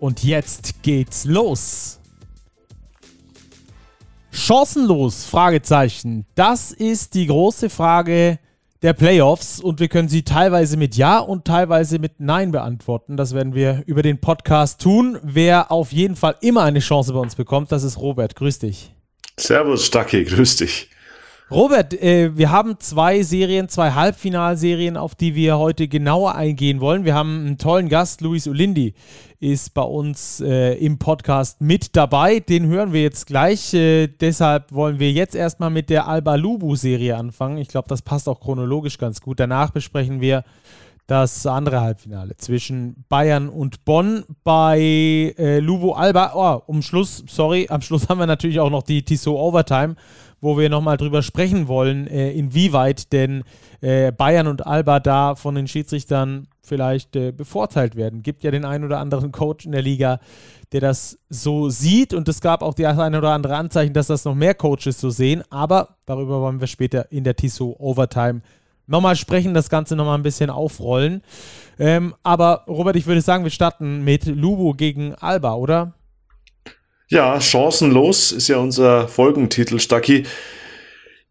[0.00, 1.98] Und jetzt geht's los.
[4.30, 5.24] Chancenlos?
[5.24, 6.24] Fragezeichen.
[6.34, 8.38] Das ist die große Frage
[8.82, 13.16] der Playoffs und wir können sie teilweise mit Ja und teilweise mit Nein beantworten.
[13.16, 15.18] Das werden wir über den Podcast tun.
[15.22, 18.36] Wer auf jeden Fall immer eine Chance bei uns bekommt, das ist Robert.
[18.36, 18.94] Grüß dich.
[19.36, 20.90] Servus, Stacki, grüß dich.
[21.50, 27.06] Robert, äh, wir haben zwei Serien, zwei Halbfinalserien, auf die wir heute genauer eingehen wollen.
[27.06, 28.92] Wir haben einen tollen Gast, Luis Olindi,
[29.40, 32.40] ist bei uns äh, im Podcast mit dabei.
[32.40, 33.72] Den hören wir jetzt gleich.
[33.72, 37.56] Äh, deshalb wollen wir jetzt erstmal mit der Alba Lubu-Serie anfangen.
[37.56, 39.40] Ich glaube, das passt auch chronologisch ganz gut.
[39.40, 40.44] Danach besprechen wir
[41.06, 46.32] das andere Halbfinale zwischen Bayern und Bonn bei äh, Lubo Alba.
[46.34, 49.96] Oh, um Schluss, sorry, am Schluss haben wir natürlich auch noch die Tissot Overtime
[50.40, 53.44] wo wir nochmal drüber sprechen wollen, äh, inwieweit denn
[53.80, 58.22] äh, Bayern und Alba da von den Schiedsrichtern vielleicht äh, bevorteilt werden.
[58.22, 60.20] Gibt ja den einen oder anderen Coach in der Liga,
[60.72, 64.24] der das so sieht und es gab auch die eine oder andere Anzeichen, dass das
[64.24, 68.42] noch mehr Coaches so sehen, aber darüber wollen wir später in der Tissot Overtime
[68.86, 71.22] nochmal sprechen, das Ganze nochmal ein bisschen aufrollen.
[71.78, 75.92] Ähm, aber Robert, ich würde sagen, wir starten mit Lubo gegen Alba, oder?
[77.10, 80.24] Ja, chancenlos ist ja unser Folgentitel, Stacki.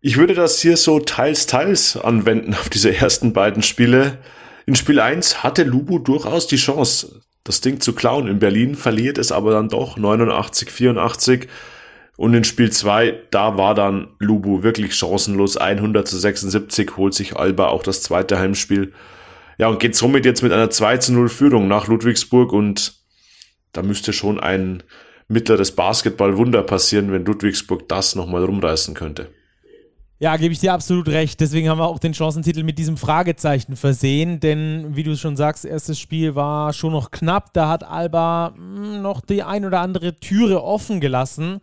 [0.01, 4.17] Ich würde das hier so teils, teils anwenden auf diese ersten beiden Spiele.
[4.65, 9.19] In Spiel 1 hatte Lubu durchaus die Chance, das Ding zu klauen in Berlin, verliert
[9.19, 11.47] es aber dann doch 89, 84.
[12.15, 15.57] Und in Spiel 2, da war dann Lubu wirklich chancenlos.
[15.57, 18.93] 100 zu 76 holt sich Alba auch das zweite Heimspiel.
[19.59, 22.95] Ja, und geht somit jetzt mit einer 2 zu 0 Führung nach Ludwigsburg und
[23.73, 24.81] da müsste schon ein
[25.27, 29.29] mittleres Basketballwunder passieren, wenn Ludwigsburg das nochmal rumreißen könnte.
[30.19, 31.39] Ja, gebe ich dir absolut recht.
[31.39, 34.39] Deswegen haben wir auch den Chancentitel mit diesem Fragezeichen versehen.
[34.39, 37.53] Denn, wie du schon sagst, erstes Spiel war schon noch knapp.
[37.53, 41.61] Da hat Alba hm, noch die ein oder andere Türe offen gelassen.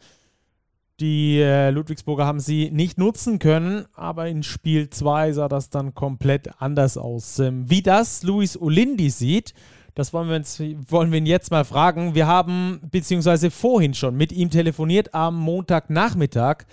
[1.00, 5.92] Die äh, Ludwigsburger haben sie nicht nutzen können, aber in Spiel 2 sah das dann
[5.94, 7.40] komplett anders aus.
[7.40, 9.54] Ähm, wie das Luis Olindi sieht,
[9.94, 12.14] das wollen wir, uns, wollen wir ihn jetzt mal fragen.
[12.14, 16.64] Wir haben beziehungsweise vorhin schon mit ihm telefoniert am Montagnachmittag.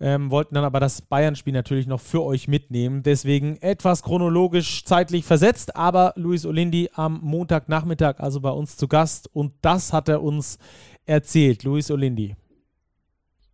[0.00, 3.04] Ähm, wollten dann aber das Bayern-Spiel natürlich noch für euch mitnehmen.
[3.04, 9.30] Deswegen etwas chronologisch zeitlich versetzt, aber Luis Olindi am Montagnachmittag also bei uns zu Gast
[9.32, 10.58] und das hat er uns
[11.06, 11.62] erzählt.
[11.62, 12.34] Luis Olindi.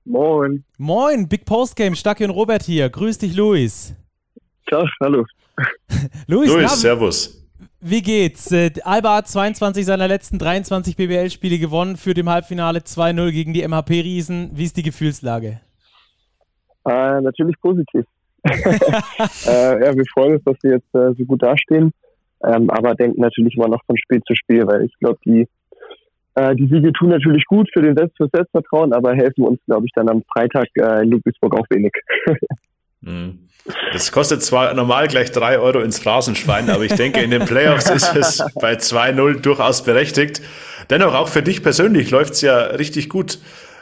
[0.06, 0.64] Moin.
[0.78, 2.88] Moin, Big Post Game, Stacke und Robert hier.
[2.88, 3.94] Grüß dich, Luis.
[4.66, 5.26] Ciao, hallo.
[6.26, 7.38] Luis, Luis servus.
[7.80, 8.50] Wie geht's?
[8.50, 13.66] Äh, Alba hat 22 seiner letzten 23 BBL-Spiele gewonnen, führt im Halbfinale 2-0 gegen die
[13.66, 14.50] MHP-Riesen.
[14.54, 15.60] Wie ist die Gefühlslage?
[16.84, 18.04] Äh, natürlich positiv.
[18.44, 21.92] äh, ja, wir freuen uns, dass wir jetzt äh, so gut dastehen,
[22.44, 25.46] ähm, aber denken natürlich immer noch von Spiel zu Spiel, weil ich glaube, die,
[26.34, 29.86] äh, die Siege tun natürlich gut für den Selbst für Selbstvertrauen, aber helfen uns, glaube
[29.86, 31.92] ich, dann am Freitag äh, in Ludwigsburg auch wenig.
[33.00, 33.48] mhm.
[33.92, 37.90] Das kostet zwar normal gleich drei Euro ins Phrasenschwein, aber ich denke, in den Playoffs
[37.90, 40.40] ist es bei 2-0 durchaus berechtigt.
[40.90, 43.38] Dennoch, auch für dich persönlich läuft's ja richtig gut.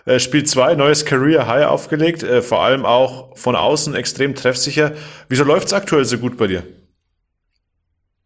[0.06, 4.92] Äh, Spiel 2, neues Career High aufgelegt, äh, vor allem auch von außen extrem treffsicher.
[5.28, 6.62] Wieso läuft's aktuell so gut bei dir?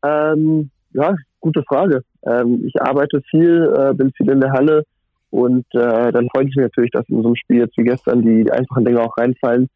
[0.02, 2.02] Ähm, ja, gute Frage.
[2.26, 4.84] Ähm, ich arbeite viel, äh, bin viel in der Halle
[5.30, 8.22] und äh, dann freut es mich natürlich, dass in so einem Spiel jetzt wie gestern
[8.22, 9.68] die einfachen Dinge auch reinfallen.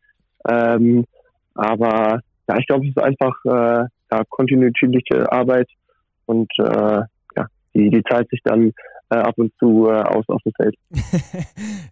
[0.49, 1.05] Ähm,
[1.55, 5.69] aber ja, ich glaube, es ist einfach äh, ja, kontinuierliche Arbeit
[6.27, 7.03] und äh,
[7.37, 8.73] ja, die, die zahlt sich dann
[9.11, 10.75] äh, ab und zu äh, aus auf dem Feld.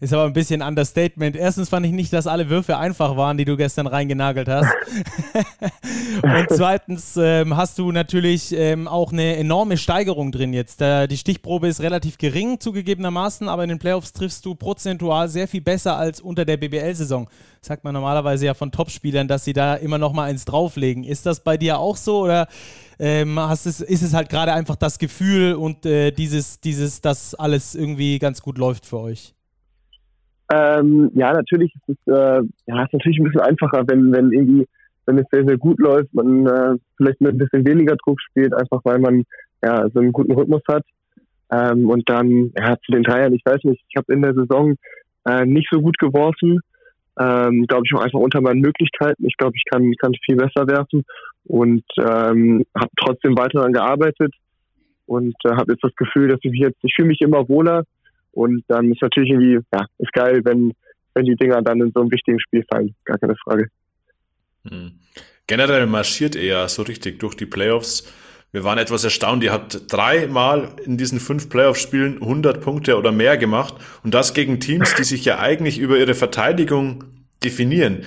[0.00, 1.36] ist aber ein bisschen Understatement.
[1.36, 4.72] Erstens fand ich nicht, dass alle Würfe einfach waren, die du gestern reingenagelt hast.
[6.22, 10.80] und zweitens ähm, hast du natürlich ähm, auch eine enorme Steigerung drin jetzt.
[10.80, 15.48] Äh, die Stichprobe ist relativ gering zugegebenermaßen, aber in den Playoffs triffst du prozentual sehr
[15.48, 17.28] viel besser als unter der BBL-Saison.
[17.60, 21.04] Sagt man normalerweise ja von Topspielern, dass sie da immer noch mal eins drauflegen.
[21.04, 22.48] Ist das bei dir auch so oder
[23.04, 27.34] ähm, hast es, ist es halt gerade einfach das Gefühl und äh, dieses, dieses, dass
[27.34, 29.34] alles irgendwie ganz gut läuft für euch?
[30.52, 34.68] Ähm, ja, natürlich ist es, äh, ja, ist natürlich ein bisschen einfacher, wenn, wenn irgendwie,
[35.06, 38.54] wenn es sehr, sehr gut läuft, man äh, vielleicht mit ein bisschen weniger Druck spielt,
[38.54, 39.24] einfach weil man
[39.64, 40.84] ja so einen guten Rhythmus hat.
[41.50, 44.76] Ähm, und dann ja, zu den Dreiern, ich weiß nicht, ich habe in der Saison
[45.26, 46.60] äh, nicht so gut geworfen.
[47.18, 49.26] Ähm, glaube ich auch einfach unter meinen Möglichkeiten.
[49.26, 51.04] Ich glaube, ich kann, kann viel besser werfen
[51.44, 54.34] und ähm, habe trotzdem weiter daran gearbeitet
[55.06, 57.84] und äh, habe jetzt das Gefühl, dass ich mich jetzt, ich fühle mich immer wohler
[58.32, 60.72] und dann ist natürlich irgendwie, ja, ist geil, wenn,
[61.14, 62.94] wenn die Dinger dann in so einem wichtigen Spiel fallen.
[63.04, 63.68] Gar keine Frage.
[64.66, 64.92] Hm.
[65.46, 68.10] Generell marschiert er ja so richtig durch die Playoffs.
[68.52, 69.42] Wir waren etwas erstaunt.
[69.42, 73.74] Ihr habt dreimal in diesen fünf Playoff-Spielen 100 Punkte oder mehr gemacht
[74.04, 77.04] und das gegen Teams, die sich ja eigentlich über ihre Verteidigung
[77.42, 78.04] definieren.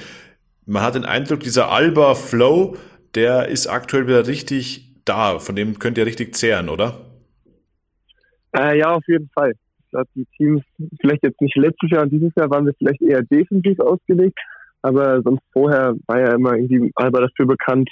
[0.65, 2.77] Man hat den Eindruck, dieser Alba Flow,
[3.15, 5.39] der ist aktuell wieder richtig da.
[5.39, 6.97] Von dem könnt ihr richtig zehren, oder?
[8.57, 9.53] Äh, ja, auf jeden Fall.
[9.79, 10.61] Ich glaube, die Teams,
[10.99, 14.37] vielleicht jetzt nicht letztes Jahr und dieses Jahr waren wir vielleicht eher defensiv ausgelegt,
[14.81, 17.89] aber sonst vorher war ja immer irgendwie Alba dafür bekannt,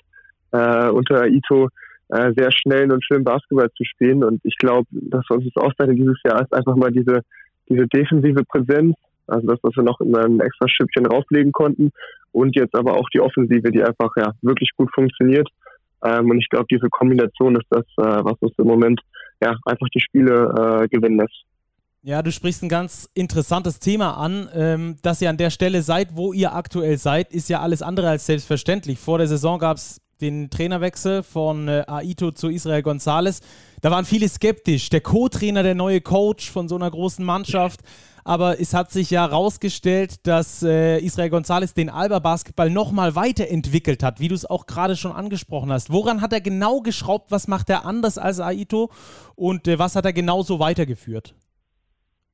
[0.51, 1.69] äh, unter Ito
[2.09, 4.23] äh, sehr schnell und schön Basketball zu spielen.
[4.23, 7.21] Und ich glaube, dass uns das auszeichnet dieses Jahr ist einfach mal diese,
[7.69, 8.95] diese defensive Präsenz,
[9.27, 11.91] also das, was wir noch in ein extra Schüppchen rauflegen konnten.
[12.33, 15.47] Und jetzt aber auch die Offensive, die einfach ja wirklich gut funktioniert.
[16.03, 18.99] Ähm, und ich glaube, diese Kombination ist das, äh, was uns im Moment
[19.41, 21.43] ja einfach die Spiele äh, gewinnen lässt.
[22.05, 24.49] Ja, du sprichst ein ganz interessantes Thema an.
[24.53, 28.09] Ähm, dass ihr an der Stelle seid, wo ihr aktuell seid, ist ja alles andere
[28.09, 28.99] als selbstverständlich.
[28.99, 33.41] Vor der Saison gab es den Trainerwechsel von äh, Aito zu Israel Gonzalez.
[33.81, 34.89] Da waren viele skeptisch.
[34.89, 37.81] Der Co-Trainer, der neue Coach von so einer großen Mannschaft.
[38.25, 44.19] Aber es hat sich ja herausgestellt, dass äh, Israel Gonzalez den Alba-Basketball nochmal weiterentwickelt hat,
[44.19, 45.91] wie du es auch gerade schon angesprochen hast.
[45.91, 47.31] Woran hat er genau geschraubt?
[47.31, 48.89] Was macht er anders als Aito?
[49.35, 51.35] Und äh, was hat er genauso weitergeführt?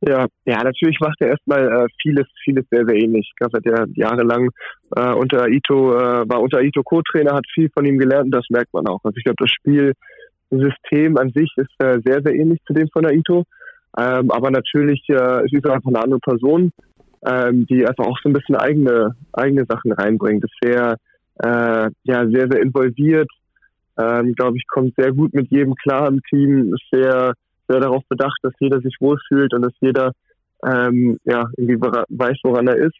[0.01, 3.29] Ja, ja, natürlich macht er erstmal äh, vieles, vieles sehr, sehr ähnlich.
[3.31, 4.49] Ich glaube, er hat jahrelang
[4.95, 8.45] äh, unter Ito, äh, war unter Ito Co-Trainer, hat viel von ihm gelernt und das
[8.49, 9.01] merkt man auch.
[9.03, 13.03] Also ich glaube, das Spielsystem an sich ist äh, sehr, sehr ähnlich zu dem von
[13.03, 13.43] der Ito.
[13.97, 16.71] Ähm, aber natürlich äh, ist er einfach eine andere Person,
[17.25, 20.43] ähm, die einfach auch so ein bisschen eigene, eigene Sachen reinbringt.
[20.43, 20.95] Ist sehr,
[21.43, 23.29] äh, ja, sehr, sehr involviert.
[23.97, 27.33] Ähm, glaube ich, kommt sehr gut mit jedem klar im Team, ist sehr
[27.69, 30.11] sehr darauf bedacht, dass jeder sich wohlfühlt und dass jeder
[30.65, 32.97] ähm, ja, irgendwie weiß, woran er ist.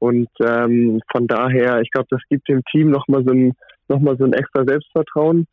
[0.00, 3.52] Und ähm, von daher, ich glaube, das gibt dem Team nochmal so ein,
[3.88, 5.46] noch so ein extra Selbstvertrauen.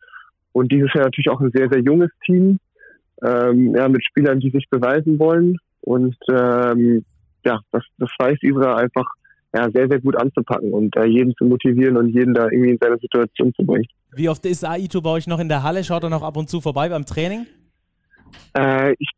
[0.51, 2.59] Und dieses Jahr natürlich auch ein sehr, sehr junges Team,
[3.23, 5.57] ähm, ja, mit Spielern, die sich beweisen wollen.
[5.81, 7.03] Und ähm,
[7.45, 9.05] ja, das, das weiß Isra einfach
[9.53, 12.77] ja, sehr, sehr gut anzupacken und äh, jeden zu motivieren und jeden da irgendwie in
[12.81, 13.87] seine Situation zu bringen.
[14.15, 15.83] Wie oft ist Aito bei euch noch in der Halle?
[15.83, 17.45] Schaut er noch ab und zu vorbei beim Training?
[18.57, 19.09] Äh, ich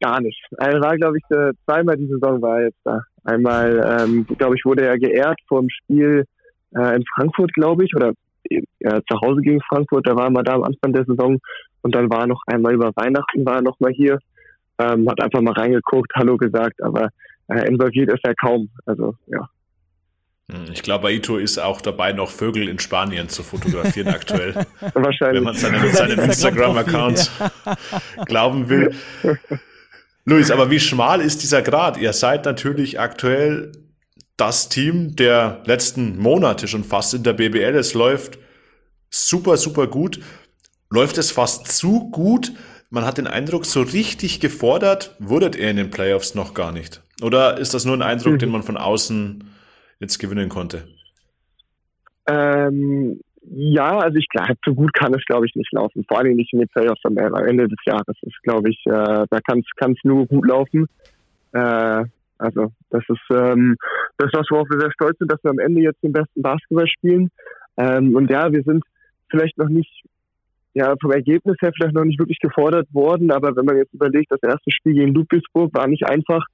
[0.00, 0.42] gar nicht.
[0.58, 3.02] Er war, glaube ich, äh, zweimal die Saison war er jetzt da.
[3.24, 6.24] Einmal, ähm, glaube ich, wurde er geehrt vor dem Spiel
[6.74, 8.12] äh, in Frankfurt, glaube ich, oder
[8.48, 10.06] äh, zu Hause gegen Frankfurt.
[10.06, 11.38] Da war er mal da am Anfang der Saison
[11.82, 14.18] und dann war er noch einmal über Weihnachten, war er noch mal hier,
[14.78, 17.08] ähm, hat einfach mal reingeguckt, Hallo gesagt, aber
[17.48, 18.70] äh, involviert ist er kaum.
[18.86, 19.48] Also ja.
[20.50, 24.66] Hm, ich glaube, Aito ist auch dabei, noch Vögel in Spanien zu fotografieren aktuell.
[24.94, 25.38] Wahrscheinlich.
[25.38, 27.30] Wenn man seinem, seinem Instagram-Account
[28.26, 28.94] glauben will.
[30.24, 31.98] Luis, aber wie schmal ist dieser Grad?
[31.98, 33.72] Ihr seid natürlich aktuell
[34.40, 37.74] das Team der letzten Monate schon fast in der BBL.
[37.76, 38.38] Es läuft
[39.10, 40.20] super, super gut.
[40.88, 42.52] Läuft es fast zu gut?
[42.88, 47.02] Man hat den Eindruck, so richtig gefordert wurdet ihr in den Playoffs noch gar nicht.
[47.22, 48.38] Oder ist das nur ein Eindruck, mhm.
[48.38, 49.44] den man von außen
[50.00, 50.88] jetzt gewinnen konnte?
[52.26, 56.04] Ähm, ja, also ich glaube, so gut kann es, glaube ich, nicht laufen.
[56.08, 58.16] Vor allem nicht in den Playoffs am Ende des Jahres.
[58.22, 60.86] ist, glaube ich, äh, da kann es nur gut laufen.
[61.52, 62.04] Äh,
[62.40, 63.76] also das ist ähm,
[64.16, 66.42] das, ist was worauf wir sehr stolz sind, dass wir am Ende jetzt den besten
[66.42, 67.30] Basketball spielen.
[67.76, 68.82] Ähm, und ja, wir sind
[69.30, 70.04] vielleicht noch nicht,
[70.74, 74.32] ja, vom Ergebnis her vielleicht noch nicht wirklich gefordert worden, aber wenn man jetzt überlegt,
[74.32, 76.44] das erste Spiel gegen Ludwigsburg war nicht einfach.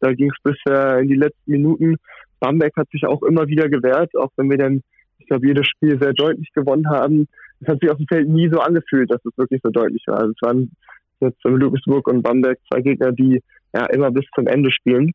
[0.00, 1.96] Da ging es bis äh, in die letzten Minuten.
[2.40, 4.82] Bamberg hat sich auch immer wieder gewehrt, auch wenn wir dann,
[5.18, 7.28] ich glaube, jedes Spiel sehr deutlich gewonnen haben.
[7.60, 10.20] Es hat sich auf dem Feld nie so angefühlt, dass es wirklich so deutlich war.
[10.20, 10.72] Also es waren
[11.20, 13.40] jetzt Ludwigsburg und Bamberg zwei Gegner, die
[13.74, 15.12] ja immer bis zum Ende spielen.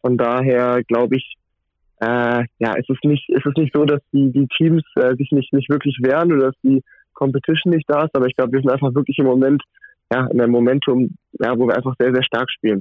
[0.00, 1.34] Von daher glaube ich,
[2.00, 5.52] äh, ja, es ist nicht, es nicht so, dass die, die Teams äh, sich nicht,
[5.52, 8.70] nicht wirklich wehren oder dass die Competition nicht da ist, aber ich glaube, wir sind
[8.70, 9.62] einfach wirklich im Moment,
[10.12, 12.80] ja, in einem Momentum, ja, wo wir einfach sehr, sehr stark spielen.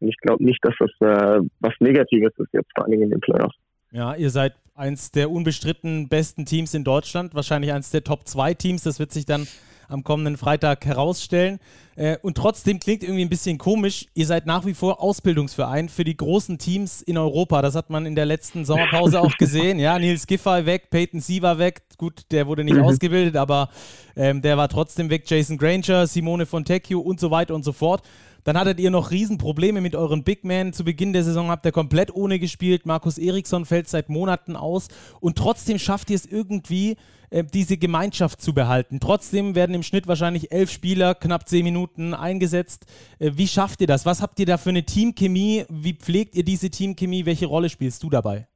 [0.00, 3.10] Und ich glaube nicht, dass das äh, was Negatives ist jetzt vor allen Dingen in
[3.10, 3.56] den Playoffs.
[3.92, 8.54] Ja, ihr seid eins der unbestritten besten Teams in Deutschland, wahrscheinlich eins der Top 2
[8.54, 8.82] Teams.
[8.82, 9.46] Das wird sich dann
[9.88, 11.58] am kommenden Freitag herausstellen.
[11.96, 14.06] Äh, und trotzdem klingt irgendwie ein bisschen komisch.
[14.14, 17.62] Ihr seid nach wie vor Ausbildungsverein für die großen Teams in Europa.
[17.62, 19.78] Das hat man in der letzten Sommerpause auch gesehen.
[19.78, 21.82] Ja, Nils Giffey weg, Peyton Siever weg.
[21.98, 22.84] Gut, der wurde nicht mhm.
[22.84, 23.70] ausgebildet, aber
[24.16, 25.24] ähm, der war trotzdem weg.
[25.26, 28.02] Jason Granger, Simone Fontecchio und so weiter und so fort.
[28.46, 30.72] Dann hattet ihr noch Riesenprobleme mit euren Big Men.
[30.72, 32.86] Zu Beginn der Saison habt ihr komplett ohne gespielt.
[32.86, 34.86] Markus Eriksson fällt seit Monaten aus.
[35.18, 36.96] Und trotzdem schafft ihr es irgendwie,
[37.30, 39.00] äh, diese Gemeinschaft zu behalten.
[39.00, 42.86] Trotzdem werden im Schnitt wahrscheinlich elf Spieler knapp zehn Minuten eingesetzt.
[43.18, 44.06] Äh, wie schafft ihr das?
[44.06, 45.64] Was habt ihr da für eine Teamchemie?
[45.68, 47.26] Wie pflegt ihr diese Teamchemie?
[47.26, 48.46] Welche Rolle spielst du dabei?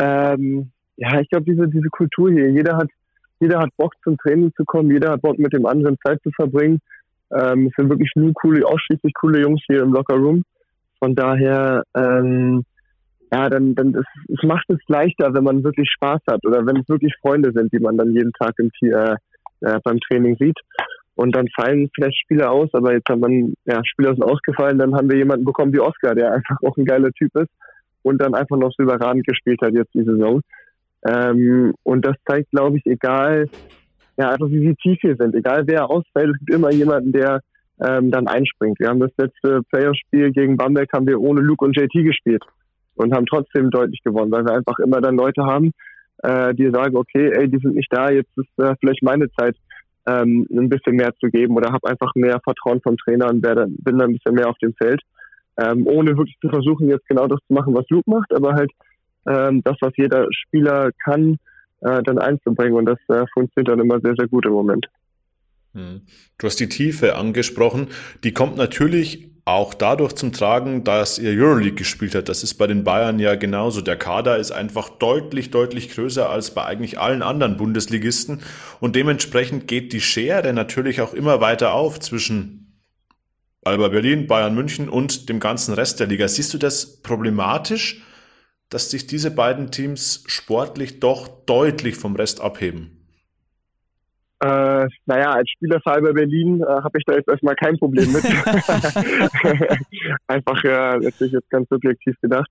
[0.00, 2.88] Ähm, ja, ich glaube, diese, diese Kultur hier, jeder hat,
[3.40, 6.30] jeder hat Bock zum Training zu kommen, jeder hat Bock mit dem anderen Zeit zu
[6.30, 6.80] verbringen.
[7.32, 10.42] Ähm, es sind wirklich nur coole, ausschließlich coole Jungs hier im Locker Room.
[10.98, 12.64] Von daher, ähm,
[13.32, 16.76] ja, dann, dann es, es macht es leichter, wenn man wirklich Spaß hat oder wenn
[16.76, 19.14] es wirklich Freunde sind, die man dann jeden Tag im, äh,
[19.62, 20.58] äh, beim Training sieht.
[21.14, 24.94] Und dann fallen vielleicht Spieler aus, aber jetzt haben man, ja, Spieler sind ausgefallen, dann
[24.94, 27.50] haben wir jemanden bekommen wie Oscar, der einfach auch ein geiler Typ ist
[28.02, 30.42] und dann einfach noch so überragend gespielt hat jetzt die Saison.
[31.06, 33.48] Ähm, und das zeigt, glaube ich, egal,
[34.18, 35.34] ja, einfach wie sie tief hier sind.
[35.34, 37.40] Egal wer ausfällt, es gibt immer jemanden, der
[37.80, 38.78] ähm, dann einspringt.
[38.78, 42.44] Wir haben das letzte Playoff-Spiel gegen Bamberg haben wir ohne Luke und JT gespielt
[42.94, 45.72] und haben trotzdem deutlich gewonnen, weil wir einfach immer dann Leute haben,
[46.22, 49.56] äh, die sagen, okay, ey, die sind nicht da, jetzt ist äh, vielleicht meine Zeit,
[50.06, 53.66] ähm, ein bisschen mehr zu geben oder habe einfach mehr Vertrauen vom Trainer und werde,
[53.68, 55.00] bin dann ein bisschen mehr auf dem Feld.
[55.58, 58.70] Ähm, ohne wirklich zu versuchen, jetzt genau das zu machen, was Luke macht, aber halt
[59.26, 61.36] ähm, das, was jeder Spieler kann,
[61.82, 62.74] äh, dann einzubringen.
[62.74, 64.86] Und das äh, funktioniert dann immer sehr, sehr gut im Moment.
[65.74, 66.02] Hm.
[66.38, 67.88] Du hast die Tiefe angesprochen.
[68.24, 72.28] Die kommt natürlich auch dadurch zum Tragen, dass ihr Euroleague gespielt habt.
[72.28, 73.80] Das ist bei den Bayern ja genauso.
[73.80, 78.42] Der Kader ist einfach deutlich, deutlich größer als bei eigentlich allen anderen Bundesligisten.
[78.80, 82.80] Und dementsprechend geht die Schere natürlich auch immer weiter auf zwischen
[83.64, 86.28] Alba Berlin, Bayern München und dem ganzen Rest der Liga.
[86.28, 88.02] Siehst du das problematisch?
[88.72, 93.01] dass sich diese beiden Teams sportlich doch deutlich vom Rest abheben?
[94.42, 98.10] Äh, naja, als Spieler für Alba Berlin äh, habe ich da jetzt erstmal kein Problem
[98.10, 98.24] mit.
[100.26, 102.50] Einfach ja, natürlich jetzt ganz subjektiv gedacht.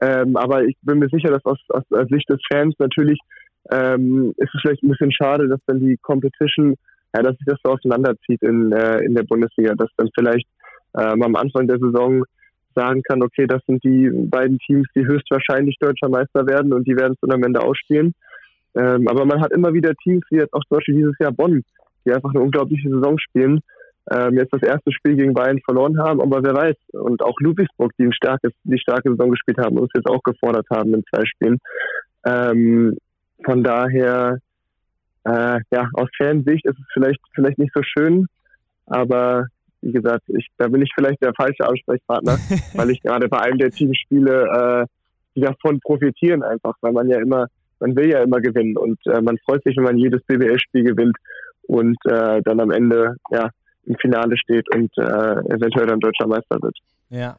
[0.00, 3.18] Ähm, aber ich bin mir sicher, dass aus, aus, aus Sicht des Fans natürlich
[3.70, 6.76] ähm, ist es vielleicht ein bisschen schade, dass dann die Competition,
[7.14, 10.46] ja, dass sich das so auseinanderzieht in, äh, in der Bundesliga, dass dann vielleicht
[10.98, 12.24] ähm, am Anfang der Saison
[12.74, 16.96] sagen kann, okay, das sind die beiden Teams, die höchstwahrscheinlich deutscher Meister werden und die
[16.96, 18.14] werden es dann am Ende ausspielen.
[18.76, 21.64] Ähm, aber man hat immer wieder Teams, wie jetzt auch zum Beispiel dieses Jahr Bonn,
[22.04, 23.60] die einfach eine unglaubliche Saison spielen.
[24.10, 26.76] Ähm, jetzt das erste Spiel gegen Bayern verloren haben, aber wer weiß.
[26.92, 30.66] Und auch Ludwigsburg, die ein starkes, die starke Saison gespielt haben, uns jetzt auch gefordert
[30.70, 31.58] haben in zwei Spielen.
[32.24, 32.96] Ähm,
[33.44, 34.38] von daher,
[35.24, 38.26] äh, ja, aus Fansicht ist es vielleicht, vielleicht nicht so schön,
[38.86, 39.46] aber
[39.82, 42.38] wie gesagt, ich, da bin ich vielleicht der falsche Ansprechpartner,
[42.74, 44.86] weil ich gerade bei einem der Teams spiele, äh,
[45.34, 47.48] die davon profitieren einfach, weil man ja immer,
[47.80, 51.16] man will ja immer gewinnen und äh, man freut sich, wenn man jedes BWL-Spiel gewinnt
[51.62, 53.50] und äh, dann am Ende ja
[53.84, 56.76] im Finale steht und äh, eventuell dann deutscher Meister wird.
[57.10, 57.36] Ja,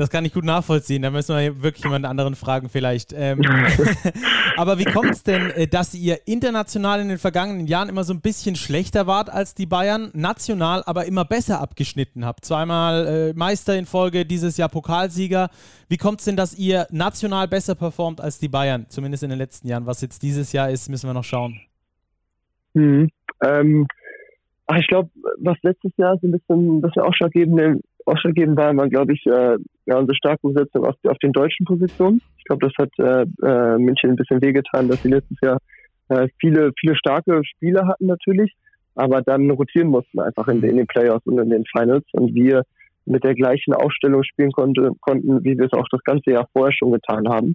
[0.00, 1.02] das kann ich gut nachvollziehen.
[1.02, 3.12] Da müssen wir wirklich jemand anderen fragen vielleicht.
[3.14, 3.42] Ähm,
[4.56, 8.14] aber wie kommt es denn, äh, dass ihr international in den vergangenen Jahren immer so
[8.14, 12.44] ein bisschen schlechter wart als die Bayern, national aber immer besser abgeschnitten habt?
[12.44, 15.50] Zweimal äh, Meister in Folge, dieses Jahr Pokalsieger.
[15.88, 19.38] Wie kommt es denn, dass ihr national besser performt als die Bayern, zumindest in den
[19.38, 19.84] letzten Jahren?
[19.84, 21.60] Was jetzt dieses Jahr ist, müssen wir noch schauen.
[22.72, 23.10] Mhm.
[23.42, 23.86] Ähm,
[24.78, 27.02] ich glaube, was letztes Jahr so ein bisschen, ein bisschen
[28.10, 31.66] ausschlaggebend ausschlaggebend war immer, glaube ich, äh, ja, unsere starke Besetzung auf, auf den deutschen
[31.66, 32.20] Positionen.
[32.38, 35.58] Ich glaube, das hat äh, äh, München ein bisschen wehgetan, dass sie letztes Jahr
[36.08, 38.54] äh, viele, viele starke Spieler hatten natürlich,
[38.94, 42.64] aber dann rotieren mussten einfach in, in den Playoffs und in den Finals und wir
[43.06, 46.72] mit der gleichen Aufstellung spielen konnte, konnten, wie wir es auch das ganze Jahr vorher
[46.72, 47.54] schon getan haben.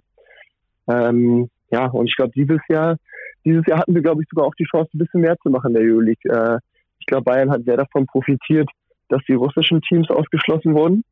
[0.88, 2.96] Ähm, ja, und ich glaube, dieses Jahr,
[3.44, 5.68] dieses Jahr hatten wir, glaube ich, sogar auch die Chance, ein bisschen mehr zu machen
[5.68, 6.30] in der Euroleague.
[6.30, 6.58] Äh,
[6.98, 8.68] ich glaube, Bayern hat sehr davon profitiert,
[9.08, 11.04] dass die russischen Teams ausgeschlossen wurden.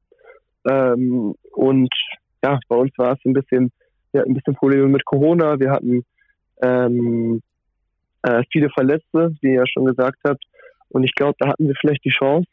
[0.68, 1.92] Ähm, und
[2.42, 3.70] ja, bei uns war es ein bisschen,
[4.12, 5.58] ja, ein bisschen Probleme mit Corona.
[5.58, 6.04] Wir hatten
[6.62, 7.42] ähm,
[8.22, 10.44] äh, viele Verletzte, wie ihr ja schon gesagt habt.
[10.88, 12.48] Und ich glaube, da hatten wir vielleicht die Chance,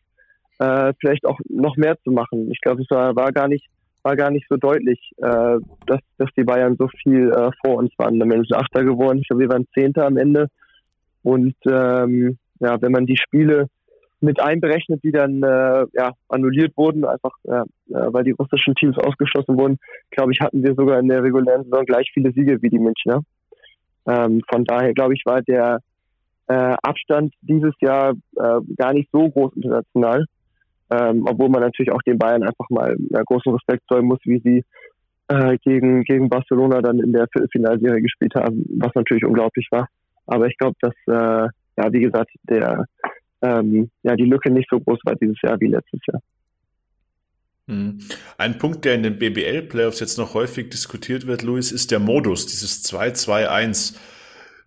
[0.60, 2.51] äh, vielleicht auch noch mehr zu machen.
[2.51, 3.67] Ich glaube, es war, war gar nicht
[4.03, 7.91] war gar nicht so deutlich, äh, dass, dass die Bayern so viel äh, vor uns
[7.98, 8.21] waren.
[8.21, 9.19] Am Ende sind Achter geworden.
[9.19, 10.48] Ich glaube, wir waren Zehnter am Ende.
[11.24, 13.67] Und ähm, ja, wenn man die Spiele
[14.21, 19.57] mit einberechnet, die dann äh, ja, annulliert wurden, einfach äh, weil die russischen Teams ausgeschlossen
[19.57, 19.77] wurden,
[20.11, 23.21] glaube ich, hatten wir sogar in der regulären Saison gleich viele Siege wie die Münchner.
[24.07, 25.79] Ähm, von daher, glaube ich, war der
[26.47, 30.25] äh, Abstand dieses Jahr äh, gar nicht so groß international.
[30.91, 34.41] Ähm, obwohl man natürlich auch den Bayern einfach mal äh, großen Respekt zollen muss, wie
[34.43, 34.63] sie
[35.29, 39.87] äh, gegen, gegen Barcelona dann in der Viertelfinalserie gespielt haben, was natürlich unglaublich war.
[40.27, 41.47] Aber ich glaube, dass, äh,
[41.77, 42.85] ja, wie gesagt, der,
[43.41, 46.21] ähm, ja, die Lücke nicht so groß war dieses Jahr wie letztes Jahr.
[47.67, 48.00] Hm.
[48.38, 52.48] Ein Punkt, der in den BBL-Playoffs jetzt noch häufig diskutiert wird, Luis, ist der Modus,
[52.48, 53.95] dieses 2-2-1.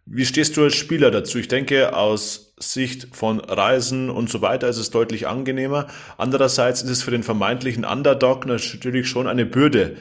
[0.07, 1.39] Wie stehst du als Spieler dazu?
[1.39, 5.87] Ich denke, aus Sicht von Reisen und so weiter ist es deutlich angenehmer.
[6.19, 9.97] Andererseits ist es für den vermeintlichen Underdog natürlich schon eine Bürde,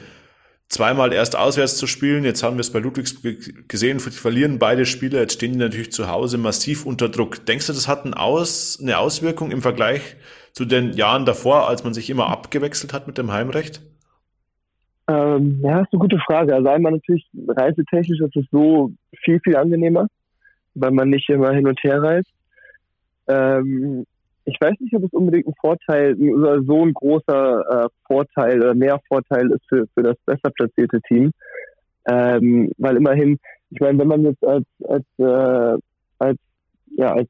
[0.68, 2.24] zweimal erst auswärts zu spielen.
[2.24, 5.20] Jetzt haben wir es bei Ludwigsburg gesehen, verlieren beide Spieler.
[5.20, 7.46] Jetzt stehen die natürlich zu Hause massiv unter Druck.
[7.46, 10.16] Denkst du, das hat ein Aus, eine Auswirkung im Vergleich
[10.52, 13.82] zu den Jahren davor, als man sich immer abgewechselt hat mit dem Heimrecht?
[15.08, 16.54] Ähm, ja, ist eine gute Frage.
[16.54, 18.92] Also einmal natürlich reisetechnisch ist es so
[19.22, 20.06] viel, viel angenehmer,
[20.74, 22.30] weil man nicht immer hin und her reist.
[23.26, 24.06] Ähm,
[24.46, 28.74] ich weiß nicht, ob es unbedingt ein Vorteil oder so ein großer äh, Vorteil oder
[28.74, 31.32] mehr Vorteil ist für, für das besser platzierte Team.
[32.06, 33.38] Ähm, weil immerhin,
[33.70, 35.78] ich meine, wenn man jetzt als, als, äh,
[36.18, 36.38] als,
[36.96, 37.28] ja, als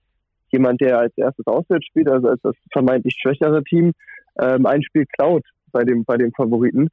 [0.51, 3.93] jemand, der als erstes auswärts spielt, also als das vermeintlich schwächere Team,
[4.41, 6.89] ähm, ein Spiel klaut bei dem, bei dem Favoriten,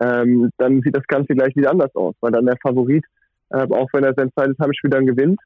[0.00, 3.04] ähm, dann sieht das Ganze gleich wieder anders aus, weil dann der Favorit,
[3.50, 5.40] äh, auch wenn er sein zweites Heimspiel dann gewinnt,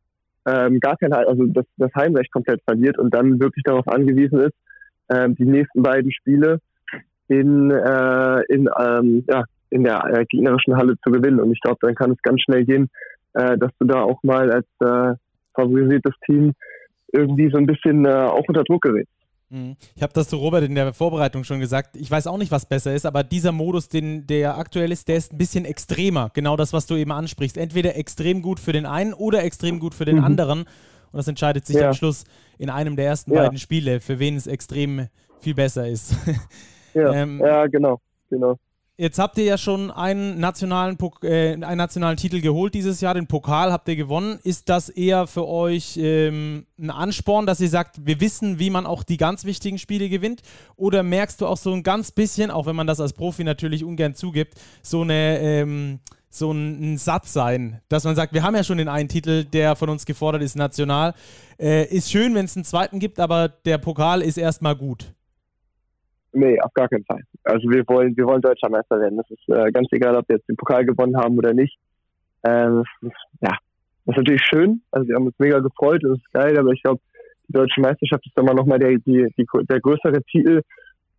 [0.46, 4.54] ähm, gar kein, also das, das Heimrecht komplett verliert und dann wirklich darauf angewiesen ist,
[5.10, 6.60] ähm, die nächsten beiden Spiele
[7.28, 11.40] in, äh, in, ähm, ja, in der äh, gegnerischen Halle zu gewinnen.
[11.40, 12.88] Und ich glaube, dann kann es ganz schnell gehen,
[13.34, 15.16] äh, dass du da auch mal als äh,
[15.54, 16.52] favorisiertes Team
[17.12, 19.12] irgendwie so ein bisschen äh, auch unter Druck gerätst.
[19.50, 19.76] Mhm.
[19.94, 21.96] Ich habe das zu Robert in der Vorbereitung schon gesagt.
[21.96, 25.16] Ich weiß auch nicht, was besser ist, aber dieser Modus, den, der aktuell ist, der
[25.16, 26.30] ist ein bisschen extremer.
[26.34, 27.56] Genau das, was du eben ansprichst.
[27.56, 30.24] Entweder extrem gut für den einen oder extrem gut für den mhm.
[30.24, 30.60] anderen.
[30.60, 31.88] Und das entscheidet sich ja.
[31.88, 32.24] am Schluss
[32.58, 33.42] in einem der ersten ja.
[33.42, 35.08] beiden Spiele, für wen es extrem
[35.38, 36.16] viel besser ist.
[36.94, 38.58] ja, ähm, ja genau, genau.
[38.96, 43.26] Jetzt habt ihr ja schon einen nationalen, äh, einen nationalen Titel geholt dieses Jahr, den
[43.26, 44.38] Pokal habt ihr gewonnen.
[44.44, 48.86] Ist das eher für euch ähm, ein Ansporn, dass ihr sagt, wir wissen, wie man
[48.86, 50.42] auch die ganz wichtigen Spiele gewinnt?
[50.76, 53.82] Oder merkst du auch so ein ganz bisschen, auch wenn man das als Profi natürlich
[53.82, 55.40] ungern zugibt, so eine...
[55.40, 59.08] Ähm, so ein, ein, Satz sein, dass man sagt, wir haben ja schon den einen
[59.08, 61.14] Titel, der von uns gefordert ist, national.
[61.60, 65.14] Äh, ist schön, wenn es einen zweiten gibt, aber der Pokal ist erstmal gut.
[66.34, 67.22] Nee, auf gar keinen Fall.
[67.44, 69.16] Also wir wollen, wir wollen deutscher Meister werden.
[69.16, 71.78] Das ist äh, ganz egal, ob wir jetzt den Pokal gewonnen haben oder nicht.
[72.42, 72.82] Äh, ja,
[73.40, 73.52] das
[74.06, 74.82] ist natürlich schön.
[74.90, 77.00] Also wir haben uns mega gefreut, das ist geil, aber ich glaube,
[77.48, 80.62] die deutsche Meisterschaft ist immer nochmal der, die, die, der größere Titel.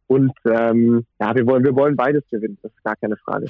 [0.08, 3.47] Und ähm, ja, wir wollen, wir wollen beides gewinnen, das ist gar keine Frage.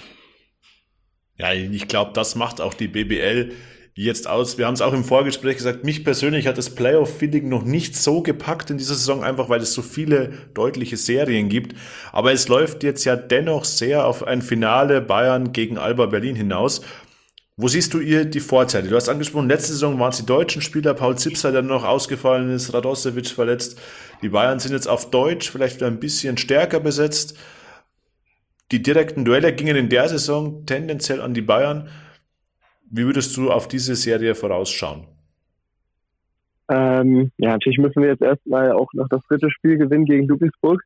[1.37, 3.51] Ja, ich glaube, das macht auch die BBL
[3.95, 4.57] jetzt aus?
[4.57, 8.21] Wir haben es auch im Vorgespräch gesagt, mich persönlich hat das Playoff-Feeling noch nicht so
[8.21, 11.75] gepackt in dieser Saison, einfach weil es so viele deutliche Serien gibt.
[12.11, 16.81] Aber es läuft jetzt ja dennoch sehr auf ein Finale Bayern gegen Alba Berlin hinaus.
[17.57, 18.89] Wo siehst du ihr die Vorteile?
[18.89, 22.53] Du hast angesprochen, letzte Saison waren es die deutschen Spieler, Paul Zipser, der noch ausgefallen
[22.53, 23.79] ist, Radosevic verletzt.
[24.21, 27.37] Die Bayern sind jetzt auf Deutsch vielleicht wieder ein bisschen stärker besetzt.
[28.73, 31.87] Die direkten Duelle gingen in der Saison tendenziell an die Bayern.
[32.95, 35.05] Wie würdest du auf diese Serie vorausschauen?
[36.69, 40.81] Ähm, ja, natürlich müssen wir jetzt erstmal auch noch das dritte Spiel gewinnen gegen Ludwigsburg.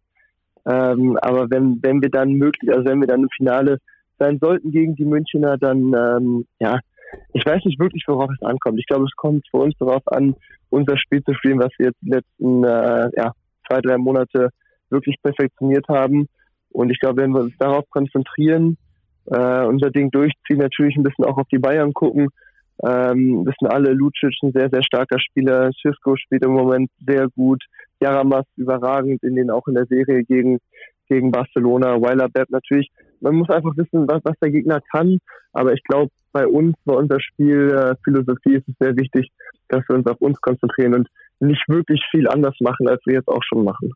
[0.66, 3.78] Ähm, aber wenn, wenn wir dann möglich, also wenn wir dann im Finale
[4.18, 6.80] sein sollten gegen die Münchner, dann, ähm, ja,
[7.34, 8.80] ich weiß nicht wirklich, worauf es ankommt.
[8.80, 10.36] Ich glaube, es kommt für uns darauf an,
[10.72, 13.34] unser Spiel zu spielen, was wir jetzt die letzten äh, ja,
[13.68, 14.50] zwei, drei Monate
[14.90, 16.28] wirklich perfektioniert haben.
[16.72, 18.78] Und ich glaube, wenn wir uns darauf konzentrieren,
[19.26, 22.30] äh, unser Ding durchziehen, natürlich ein bisschen auch auf die Bayern gucken.
[22.82, 25.70] Ähm, wissen alle, Lucic ein sehr, sehr starker Spieler.
[25.82, 27.62] Cisco spielt im Moment sehr gut.
[28.00, 30.60] Jaramas überragend in den auch in der Serie gegen,
[31.10, 32.02] gegen Barcelona.
[32.02, 32.90] Weiler Bepp natürlich.
[33.20, 35.20] Man muss einfach wissen, was, was der Gegner kann.
[35.52, 39.30] Aber ich glaube, bei uns, bei unserer Spielphilosophie ist es sehr wichtig,
[39.68, 41.08] dass wir uns auf uns konzentrieren und
[41.42, 43.92] nicht wirklich viel anders machen, als wir jetzt auch schon machen.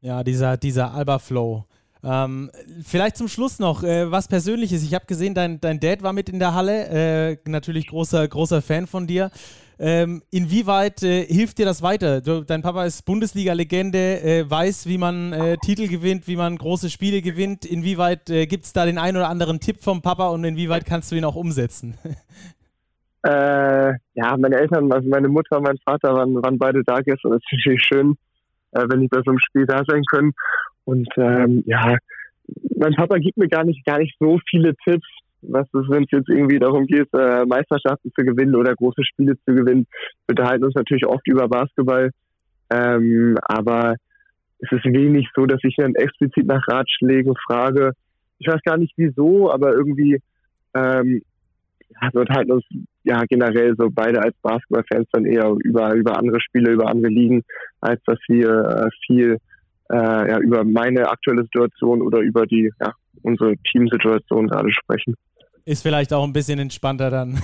[0.00, 1.64] Ja, dieser, dieser Alba-Flow.
[2.04, 2.50] Ähm,
[2.84, 4.82] vielleicht zum Schluss noch äh, was Persönliches.
[4.84, 6.86] Ich habe gesehen, dein, dein Dad war mit in der Halle.
[6.88, 9.30] Äh, natürlich großer, großer Fan von dir.
[9.78, 12.22] Ähm, inwieweit äh, hilft dir das weiter?
[12.22, 16.88] Du, dein Papa ist Bundesliga-Legende, äh, weiß, wie man äh, Titel gewinnt, wie man große
[16.88, 17.66] Spiele gewinnt.
[17.66, 21.12] Inwieweit äh, gibt es da den einen oder anderen Tipp vom Papa und inwieweit kannst
[21.12, 21.94] du ihn auch umsetzen?
[23.26, 27.32] ja, meine Eltern, also meine Mutter und mein Vater waren, waren beide da gestern.
[27.32, 28.16] Das ist natürlich schön,
[28.70, 30.32] wenn ich bei so einem Spiel da sein können.
[30.86, 31.96] Und ähm, ja,
[32.78, 35.06] mein Papa gibt mir gar nicht, gar nicht so viele Tipps.
[35.42, 39.36] was ist, wenn es jetzt irgendwie darum geht, äh, Meisterschaften zu gewinnen oder große Spiele
[39.44, 39.86] zu gewinnen.
[40.26, 42.10] Wir unterhalten uns natürlich oft über Basketball,
[42.70, 43.96] ähm, aber
[44.60, 47.92] es ist wenig so, dass ich dann explizit nach Ratschlägen frage.
[48.38, 50.20] Ich weiß gar nicht wieso, aber irgendwie
[50.74, 51.22] ähm,
[52.00, 52.64] ja, wir unterhalten uns
[53.04, 57.42] ja generell so beide als Basketballfans dann eher über über andere Spiele, über andere Ligen,
[57.80, 59.38] als dass wir äh, viel
[59.90, 65.14] äh, ja, über meine aktuelle Situation oder über die ja, unsere Teamsituation gerade sprechen.
[65.64, 67.40] Ist vielleicht auch ein bisschen entspannter dann.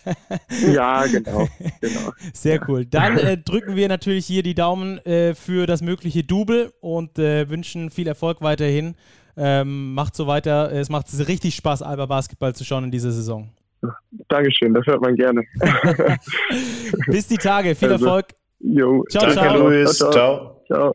[0.72, 1.46] ja, genau,
[1.80, 2.10] genau.
[2.32, 2.84] Sehr cool.
[2.84, 7.48] Dann äh, drücken wir natürlich hier die Daumen äh, für das mögliche Double und äh,
[7.48, 8.96] wünschen viel Erfolg weiterhin.
[9.36, 10.72] Ähm, macht so weiter.
[10.72, 13.48] Es macht richtig Spaß, Alba Basketball zu schauen in dieser Saison.
[14.28, 15.44] Dankeschön, das hört man gerne.
[17.06, 18.26] Bis die Tage, viel also, Erfolg.
[18.58, 19.68] Jo, ciao, danke, ciao.
[19.68, 19.98] Luis.
[19.98, 20.10] Ciao.
[20.10, 20.64] ciao.
[20.66, 20.94] ciao.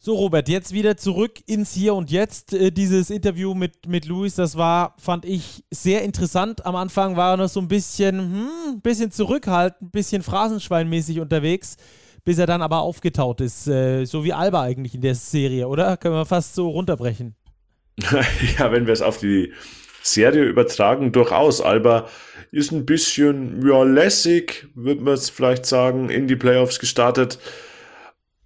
[0.00, 2.54] So, Robert, jetzt wieder zurück ins Hier und Jetzt.
[2.54, 6.64] Äh, dieses Interview mit, mit Luis, das war, fand ich, sehr interessant.
[6.64, 11.76] Am Anfang war er noch so ein bisschen, hm, bisschen zurückhaltend, ein bisschen phrasenschweinmäßig unterwegs,
[12.24, 13.66] bis er dann aber aufgetaut ist.
[13.66, 15.96] Äh, so wie Alba eigentlich in der Serie, oder?
[15.96, 17.34] Können wir fast so runterbrechen.
[18.56, 19.52] ja, wenn wir es auf die
[20.00, 21.60] Serie übertragen, durchaus.
[21.60, 22.06] Alba
[22.52, 27.40] ist ein bisschen, ja, lässig, würde man es vielleicht sagen, in die Playoffs gestartet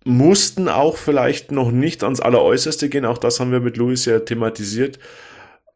[0.04, 3.04] mussten auch vielleicht noch nicht ans Alleräußerste gehen.
[3.04, 4.98] Auch das haben wir mit Luis ja thematisiert.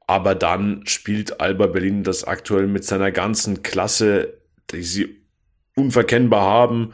[0.07, 4.35] Aber dann spielt Alba Berlin das aktuell mit seiner ganzen Klasse,
[4.71, 5.23] die sie
[5.77, 6.93] unverkennbar haben,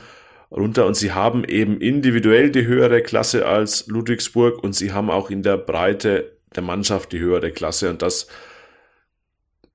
[0.51, 0.87] runter.
[0.87, 5.43] Und sie haben eben individuell die höhere Klasse als Ludwigsburg und sie haben auch in
[5.43, 7.91] der Breite der Mannschaft die höhere Klasse.
[7.91, 8.29] Und das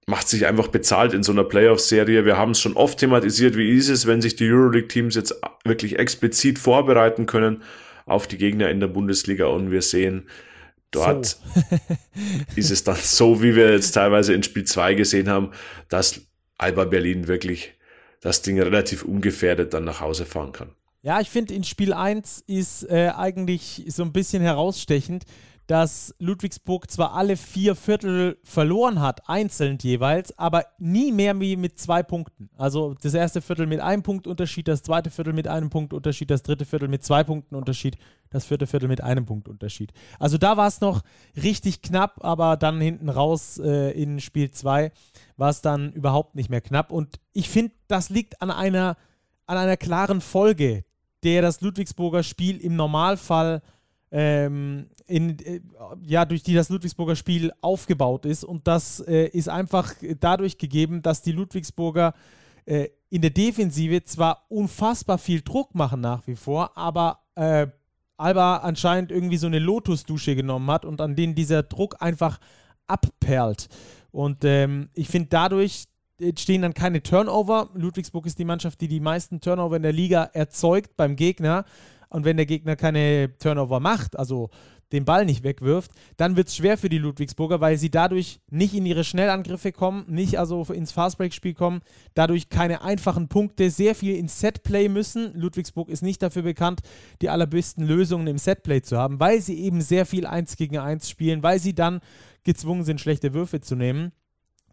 [0.07, 2.25] macht sich einfach bezahlt in so einer Playoff-Serie.
[2.25, 5.99] Wir haben es schon oft thematisiert, wie ist es, wenn sich die Euroleague-Teams jetzt wirklich
[5.99, 7.61] explizit vorbereiten können
[8.05, 10.27] auf die Gegner in der Bundesliga und wir sehen,
[10.91, 11.61] dort so.
[12.55, 15.51] ist es dann so, wie wir jetzt teilweise in Spiel 2 gesehen haben,
[15.89, 16.21] dass
[16.57, 17.73] Alba Berlin wirklich
[18.21, 20.69] das Ding relativ ungefährdet dann nach Hause fahren kann.
[21.01, 25.25] Ja, ich finde, in Spiel 1 ist äh, eigentlich so ein bisschen herausstechend,
[25.67, 31.77] dass Ludwigsburg zwar alle vier Viertel verloren hat, einzeln jeweils, aber nie mehr wie mit
[31.77, 32.49] zwei Punkten.
[32.57, 36.31] Also das erste Viertel mit einem Punkt Unterschied, das zweite Viertel mit einem Punkt Unterschied,
[36.31, 37.97] das dritte Viertel mit zwei Punkten Unterschied,
[38.29, 39.91] das vierte Viertel mit einem Punkt Unterschied.
[40.19, 41.01] Also da war es noch
[41.35, 44.91] richtig knapp, aber dann hinten raus äh, in Spiel 2
[45.35, 46.93] war es dann überhaupt nicht mehr knapp.
[46.93, 48.95] Und ich finde, das liegt an einer,
[49.47, 50.85] an einer klaren Folge,
[51.23, 53.61] der das Ludwigsburger Spiel im Normalfall
[54.11, 55.59] ähm, in, äh,
[56.03, 58.43] ja, durch die das Ludwigsburger Spiel aufgebaut ist.
[58.43, 62.13] Und das äh, ist einfach dadurch gegeben, dass die Ludwigsburger
[62.65, 67.67] äh, in der Defensive zwar unfassbar viel Druck machen nach wie vor, aber äh,
[68.17, 72.39] Alba anscheinend irgendwie so eine Lotusdusche genommen hat und an denen dieser Druck einfach
[72.87, 73.69] abperlt.
[74.11, 75.85] Und ähm, ich finde, dadurch
[76.19, 77.69] entstehen dann keine Turnover.
[77.75, 81.65] Ludwigsburg ist die Mannschaft, die die meisten Turnover in der Liga erzeugt beim Gegner.
[82.09, 84.49] Und wenn der Gegner keine Turnover macht, also
[84.91, 88.73] den Ball nicht wegwirft, dann wird es schwer für die Ludwigsburger, weil sie dadurch nicht
[88.73, 91.81] in ihre Schnellangriffe kommen, nicht also ins Fastbreak-Spiel kommen,
[92.13, 95.33] dadurch keine einfachen Punkte, sehr viel ins Setplay müssen.
[95.33, 96.81] Ludwigsburg ist nicht dafür bekannt,
[97.21, 101.09] die allerbesten Lösungen im Setplay zu haben, weil sie eben sehr viel 1 gegen 1
[101.09, 101.99] spielen, weil sie dann
[102.43, 104.13] gezwungen sind, schlechte Würfe zu nehmen.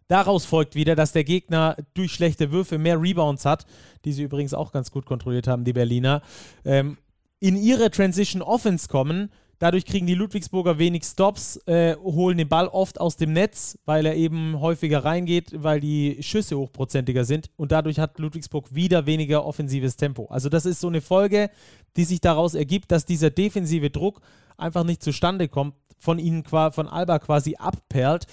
[0.07, 3.65] Daraus folgt wieder, dass der Gegner durch schlechte Würfe mehr Rebounds hat,
[4.05, 6.21] die sie übrigens auch ganz gut kontrolliert haben, die Berliner.
[6.63, 6.97] Ähm,
[7.39, 9.29] in ihre Transition Offense kommen.
[9.59, 14.05] Dadurch kriegen die Ludwigsburger wenig Stops, äh, holen den Ball oft aus dem Netz, weil
[14.05, 17.49] er eben häufiger reingeht, weil die Schüsse hochprozentiger sind.
[17.55, 20.25] Und dadurch hat Ludwigsburg wieder weniger offensives Tempo.
[20.25, 21.49] Also das ist so eine Folge,
[21.95, 24.19] die sich daraus ergibt, dass dieser defensive Druck
[24.57, 28.27] einfach nicht zustande kommt, von ihnen von Alba quasi abperlt.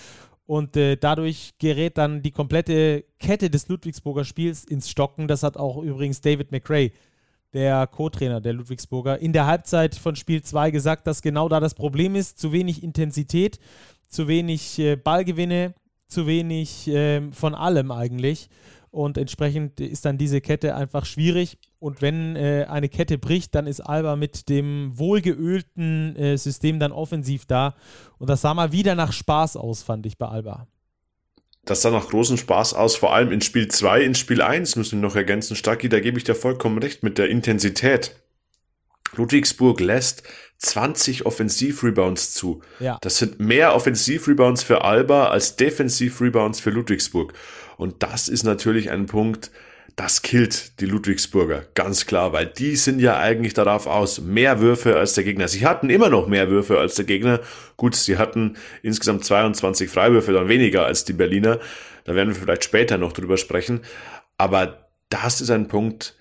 [0.44, 5.28] Und äh, dadurch gerät dann die komplette Kette des Ludwigsburger Spiels ins Stocken.
[5.28, 6.90] Das hat auch übrigens David McRae
[7.52, 11.74] der Co-Trainer der Ludwigsburger, in der Halbzeit von Spiel 2 gesagt, dass genau da das
[11.74, 12.38] Problem ist.
[12.38, 13.58] Zu wenig Intensität,
[14.08, 15.74] zu wenig äh, Ballgewinne,
[16.08, 18.48] zu wenig äh, von allem eigentlich.
[18.90, 21.58] Und entsprechend ist dann diese Kette einfach schwierig.
[21.78, 26.92] Und wenn äh, eine Kette bricht, dann ist Alba mit dem wohlgeölten äh, System dann
[26.92, 27.74] offensiv da.
[28.18, 30.66] Und das sah mal wieder nach Spaß aus, fand ich bei Alba
[31.64, 35.01] das sah nach großen Spaß aus, vor allem in Spiel 2, in Spiel 1 müssen
[35.01, 38.16] wir noch ergänzen, Stacki, da gebe ich dir vollkommen recht mit der Intensität.
[39.14, 40.22] Ludwigsburg lässt
[40.59, 42.62] 20 Offensiv-Rebounds zu.
[42.81, 42.98] Ja.
[43.03, 47.33] Das sind mehr Offensiv-Rebounds für Alba als Defensiv-Rebounds für Ludwigsburg.
[47.77, 49.51] Und das ist natürlich ein Punkt,
[49.96, 54.96] das killt die Ludwigsburger, ganz klar, weil die sind ja eigentlich darauf aus, mehr Würfe
[54.96, 55.48] als der Gegner.
[55.48, 57.40] Sie hatten immer noch mehr Würfe als der Gegner.
[57.76, 61.59] Gut, sie hatten insgesamt 22 Freiwürfe, dann weniger als die Berliner.
[62.05, 63.81] Da werden wir vielleicht später noch drüber sprechen.
[64.38, 66.16] Aber das ist ein Punkt,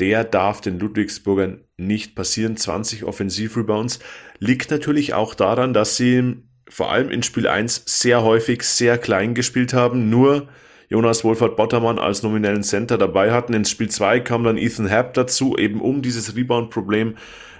[0.00, 2.56] der darf den Ludwigsburgern nicht passieren.
[2.56, 3.98] 20 Offensivrebounds
[4.38, 9.34] liegt natürlich auch daran, dass sie vor allem in Spiel 1 sehr häufig sehr klein
[9.34, 10.48] gespielt haben, nur
[10.92, 13.54] Jonas Wolfert Bottermann als nominellen Center dabei hatten.
[13.54, 17.14] Ins Spiel 2 kam dann Ethan Happ dazu, eben um dieses Rebound-Problem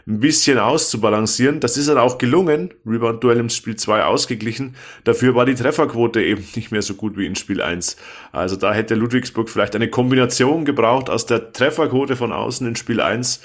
[0.08, 1.60] ein bisschen auszubalancieren.
[1.60, 2.74] Das ist dann auch gelungen.
[2.84, 4.74] Rebound-Duell im Spiel 2 ausgeglichen.
[5.04, 7.96] Dafür war die Trefferquote eben nicht mehr so gut wie in Spiel 1.
[8.32, 13.00] Also da hätte Ludwigsburg vielleicht eine Kombination gebraucht aus der Trefferquote von außen in Spiel
[13.00, 13.42] 1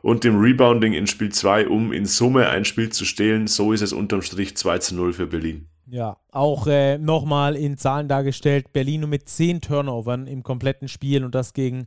[0.00, 3.46] und dem Rebounding in Spiel 2, um in Summe ein Spiel zu stehlen.
[3.46, 5.68] So ist es unterm Strich 2 zu 0 für Berlin.
[5.90, 11.24] Ja, auch äh, nochmal in Zahlen dargestellt, Berlin nur mit 10 Turnovern im kompletten Spiel
[11.24, 11.86] und das gegen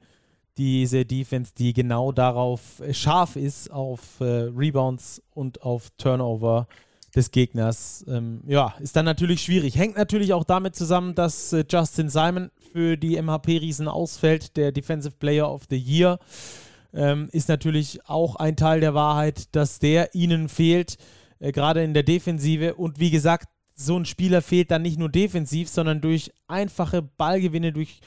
[0.57, 6.67] diese Defense, die genau darauf äh, scharf ist, auf äh, Rebounds und auf Turnover
[7.15, 8.03] des Gegners.
[8.07, 9.77] Ähm, ja, ist dann natürlich schwierig.
[9.77, 15.15] Hängt natürlich auch damit zusammen, dass äh, Justin Simon für die MHP-Riesen ausfällt, der Defensive
[15.19, 16.19] Player of the Year.
[16.93, 20.97] Ähm, ist natürlich auch ein Teil der Wahrheit, dass der ihnen fehlt,
[21.39, 22.75] äh, gerade in der Defensive.
[22.75, 27.71] Und wie gesagt, so ein Spieler fehlt dann nicht nur defensiv, sondern durch einfache Ballgewinne,
[27.71, 27.99] durch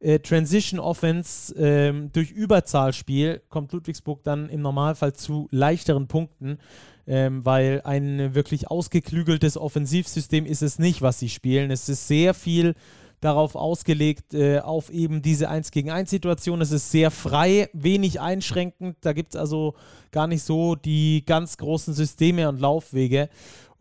[0.00, 6.58] äh, Transition Offense, ähm, durch Überzahlspiel kommt Ludwigsburg dann im Normalfall zu leichteren Punkten,
[7.06, 11.70] ähm, weil ein wirklich ausgeklügeltes Offensivsystem ist es nicht, was sie spielen.
[11.70, 12.74] Es ist sehr viel
[13.22, 16.60] darauf ausgelegt, äh, auf eben diese 1 gegen 1 Situation.
[16.60, 18.96] Es ist sehr frei, wenig einschränkend.
[19.00, 19.74] Da gibt es also
[20.10, 23.28] gar nicht so die ganz großen Systeme und Laufwege.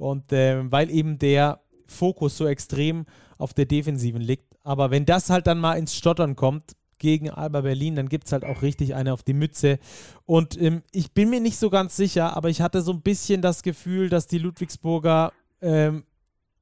[0.01, 3.05] Und äh, weil eben der Fokus so extrem
[3.37, 4.57] auf der Defensiven liegt.
[4.63, 8.31] Aber wenn das halt dann mal ins Stottern kommt gegen Alba Berlin, dann gibt es
[8.31, 9.77] halt auch richtig eine auf die Mütze.
[10.25, 13.43] Und ähm, ich bin mir nicht so ganz sicher, aber ich hatte so ein bisschen
[13.43, 16.03] das Gefühl, dass die Ludwigsburger, ähm,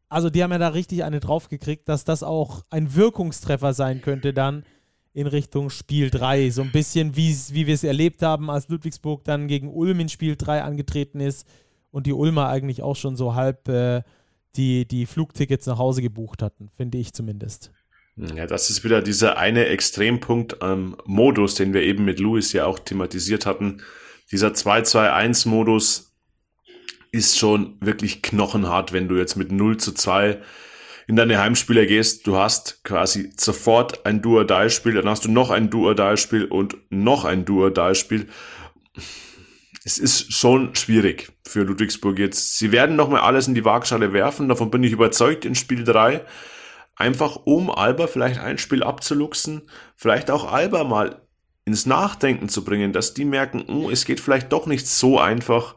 [0.10, 4.34] also die haben ja da richtig eine draufgekriegt, dass das auch ein Wirkungstreffer sein könnte
[4.34, 4.66] dann
[5.14, 6.50] in Richtung Spiel 3.
[6.50, 10.10] So ein bisschen wie, wie wir es erlebt haben, als Ludwigsburg dann gegen Ulm in
[10.10, 11.48] Spiel 3 angetreten ist
[11.92, 14.04] und die Ulmer eigentlich auch schon so halb äh,
[14.56, 17.72] die, die Flugtickets nach Hause gebucht hatten, finde ich zumindest.
[18.16, 22.66] Ja, das ist wieder dieser eine Extrempunkt am Modus, den wir eben mit Louis ja
[22.66, 23.82] auch thematisiert hatten.
[24.32, 26.14] Dieser 2-2-1-Modus
[27.12, 30.42] ist schon wirklich knochenhart, wenn du jetzt mit 0 zu 2
[31.08, 32.28] in deine Heimspieler gehst.
[32.28, 37.46] Du hast quasi sofort ein Duo-Dial-Spiel, dann hast du noch ein Duo-Dial-Spiel und noch ein
[37.46, 38.28] Duo-Dial-Spiel
[39.84, 42.58] es ist schon schwierig für Ludwigsburg jetzt.
[42.58, 46.26] Sie werden nochmal alles in die Waagschale werfen, davon bin ich überzeugt in Spiel 3.
[46.96, 49.62] Einfach um Alba vielleicht ein Spiel abzuluxen,
[49.96, 51.22] vielleicht auch Alba mal
[51.64, 55.76] ins Nachdenken zu bringen, dass die merken, oh, es geht vielleicht doch nicht so einfach,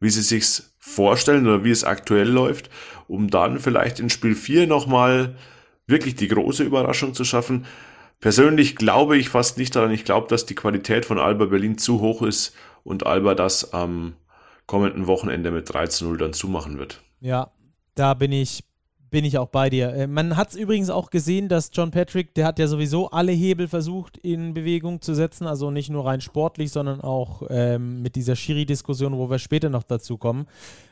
[0.00, 2.70] wie sie sich's vorstellen oder wie es aktuell läuft,
[3.06, 5.36] um dann vielleicht in Spiel 4 nochmal
[5.86, 7.66] wirklich die große Überraschung zu schaffen.
[8.20, 9.90] Persönlich glaube ich fast nicht daran.
[9.90, 14.14] Ich glaube, dass die Qualität von Alba Berlin zu hoch ist, und Alba das am
[14.66, 17.02] kommenden Wochenende mit 3 zu 0 dann zumachen wird.
[17.20, 17.50] Ja,
[17.94, 18.64] da bin ich,
[19.14, 19.94] bin ich auch bei dir.
[19.94, 23.30] Äh, man hat es übrigens auch gesehen, dass John Patrick, der hat ja sowieso alle
[23.30, 28.16] Hebel versucht in Bewegung zu setzen, also nicht nur rein sportlich, sondern auch ähm, mit
[28.16, 30.48] dieser Schiri-Diskussion, wo wir später noch dazu kommen.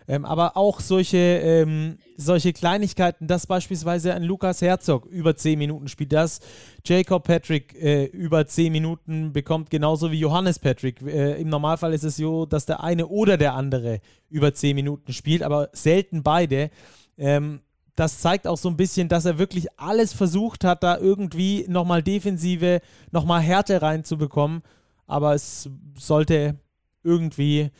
[0.07, 5.89] Ähm, aber auch solche, ähm, solche Kleinigkeiten, dass beispielsweise ein Lukas Herzog über 10 Minuten
[5.89, 6.39] spielt, dass
[6.85, 11.03] Jacob Patrick äh, über 10 Minuten bekommt, genauso wie Johannes Patrick.
[11.03, 13.99] Äh, Im Normalfall ist es so, dass der eine oder der andere
[14.31, 16.71] über 10 Minuten spielt, aber selten beide.
[17.19, 17.63] Ähm,
[17.95, 22.03] das zeigt auch so ein bisschen, dass er wirklich alles versucht hat, da irgendwie nochmal
[22.03, 24.63] Defensive, nochmal Härte reinzubekommen.
[25.07, 26.59] Aber es sollte
[27.03, 27.71] irgendwie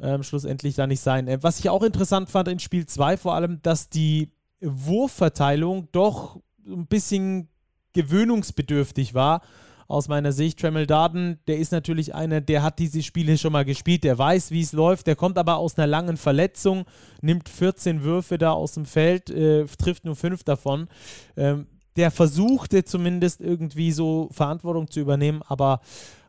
[0.00, 1.28] ähm, schlussendlich da nicht sein.
[1.28, 6.40] Äh, was ich auch interessant fand in Spiel 2 vor allem, dass die Wurfverteilung doch
[6.66, 7.48] ein bisschen
[7.92, 9.42] gewöhnungsbedürftig war.
[9.88, 13.64] Aus meiner Sicht, Tremel Darden, der ist natürlich einer, der hat diese Spiele schon mal
[13.64, 16.84] gespielt, der weiß, wie es läuft, der kommt aber aus einer langen Verletzung,
[17.20, 20.88] nimmt 14 Würfe da aus dem Feld, äh, trifft nur 5 davon.
[21.36, 21.66] Ähm,
[21.96, 25.80] der versuchte zumindest irgendwie so Verantwortung zu übernehmen, aber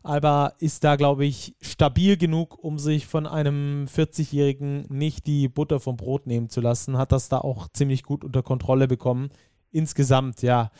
[0.06, 5.80] Alba ist da, glaube ich, stabil genug, um sich von einem 40-Jährigen nicht die Butter
[5.80, 6.96] vom Brot nehmen zu lassen.
[6.96, 9.30] Hat das da auch ziemlich gut unter Kontrolle bekommen.
[9.76, 10.70] Insgesamt, ja,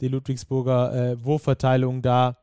[0.00, 2.38] die Ludwigsburger äh, Wurfverteilung da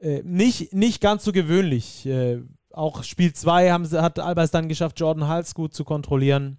[0.00, 2.06] äh, nicht, nicht ganz so gewöhnlich.
[2.06, 6.58] Äh, auch Spiel 2 hat Alba es dann geschafft, Jordan Hals gut zu kontrollieren.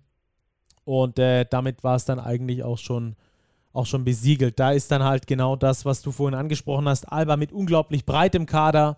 [0.84, 3.15] Und äh, damit war es dann eigentlich auch schon
[3.73, 4.60] auch schon besiegelt.
[4.60, 7.12] Da ist dann halt genau das, was du vorhin angesprochen hast.
[7.12, 8.97] Alba mit unglaublich breitem Kader,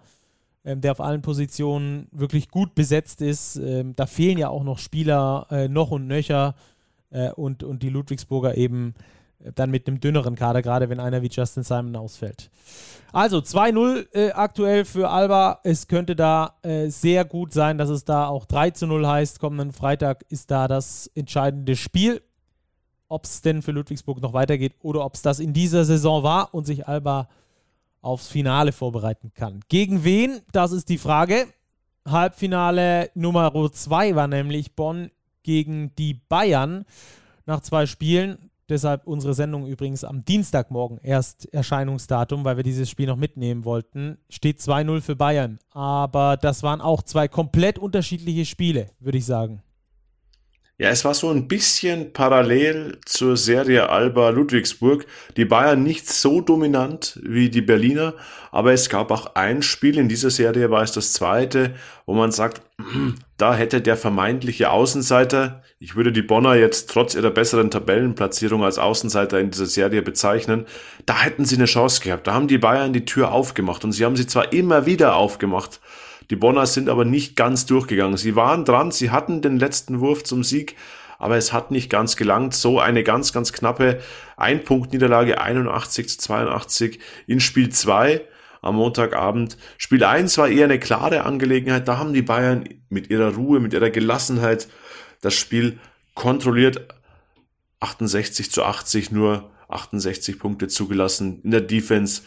[0.66, 3.58] ähm, der auf allen Positionen wirklich gut besetzt ist.
[3.58, 6.56] Ähm, da fehlen ja auch noch Spieler äh, noch und nöcher
[7.12, 8.96] äh, und, und die Ludwigsburger eben
[9.56, 12.50] dann mit einem dünneren Kader, gerade wenn einer wie Justin Simon ausfällt.
[13.12, 15.60] Also 2-0 äh, aktuell für Alba.
[15.64, 19.40] Es könnte da äh, sehr gut sein, dass es da auch 3-0 heißt.
[19.40, 22.22] Kommenden Freitag ist da das entscheidende Spiel.
[23.08, 26.54] Ob es denn für Ludwigsburg noch weitergeht oder ob es das in dieser Saison war
[26.56, 27.28] und sich Alba
[28.02, 29.60] aufs Finale vorbereiten kann.
[29.70, 30.42] Gegen wen?
[30.52, 31.46] Das ist die Frage.
[32.08, 35.12] Halbfinale Nummer 2 war nämlich Bonn
[35.44, 36.86] gegen die Bayern
[37.46, 38.50] nach zwei Spielen.
[38.70, 44.18] Deshalb unsere Sendung übrigens am Dienstagmorgen erst Erscheinungsdatum, weil wir dieses Spiel noch mitnehmen wollten.
[44.30, 45.60] Steht 2-0 für Bayern.
[45.72, 49.62] Aber das waren auch zwei komplett unterschiedliche Spiele, würde ich sagen.
[50.84, 55.06] Ja, es war so ein bisschen parallel zur Serie Alba Ludwigsburg.
[55.38, 58.16] Die Bayern nicht so dominant wie die Berliner,
[58.52, 61.74] aber es gab auch ein Spiel in dieser Serie, war es das zweite,
[62.06, 67.16] wo man sagt, hm, da hätte der vermeintliche Außenseiter, ich würde die Bonner jetzt trotz
[67.16, 70.66] ihrer besseren Tabellenplatzierung als Außenseiter in dieser Serie bezeichnen,
[71.06, 72.28] da hätten sie eine Chance gehabt.
[72.28, 75.80] Da haben die Bayern die Tür aufgemacht und sie haben sie zwar immer wieder aufgemacht,
[76.30, 78.18] die Bonner sind aber nicht ganz durchgegangen.
[78.18, 80.76] Sie waren dran, sie hatten den letzten Wurf zum Sieg,
[81.20, 82.54] aber es hat nicht ganz gelangt.
[82.54, 84.02] So eine ganz, ganz knappe
[84.38, 88.22] Ein-Punkt-Niederlage 81 zu 82 in Spiel 2
[88.62, 89.58] am Montagabend.
[89.78, 91.88] Spiel 1 war eher eine klare Angelegenheit.
[91.88, 94.68] Da haben die Bayern mit ihrer Ruhe, mit ihrer Gelassenheit
[95.22, 95.80] das Spiel
[96.16, 96.88] kontrolliert.
[97.80, 101.42] 68 zu 80 nur 68 Punkte zugelassen.
[101.44, 102.22] In der Defense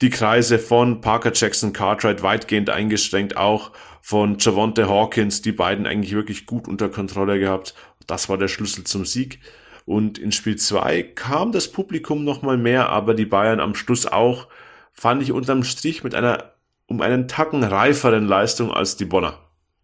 [0.00, 6.14] die Kreise von Parker Jackson Cartwright weitgehend eingeschränkt, auch von Javonte Hawkins, die beiden eigentlich
[6.14, 7.74] wirklich gut unter Kontrolle gehabt.
[8.06, 9.40] Das war der Schlüssel zum Sieg.
[9.84, 14.48] Und in Spiel 2 kam das Publikum nochmal mehr, aber die Bayern am Schluss auch,
[14.92, 16.52] fand ich unterm Strich mit einer
[16.86, 19.38] um einen Tacken reiferen Leistung als die Bonner.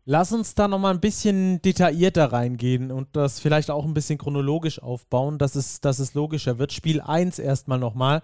[0.05, 4.83] Lass uns da nochmal ein bisschen detaillierter reingehen und das vielleicht auch ein bisschen chronologisch
[4.83, 6.73] aufbauen, dass es, dass es logischer wird.
[6.73, 8.23] Spiel 1 erstmal nochmal.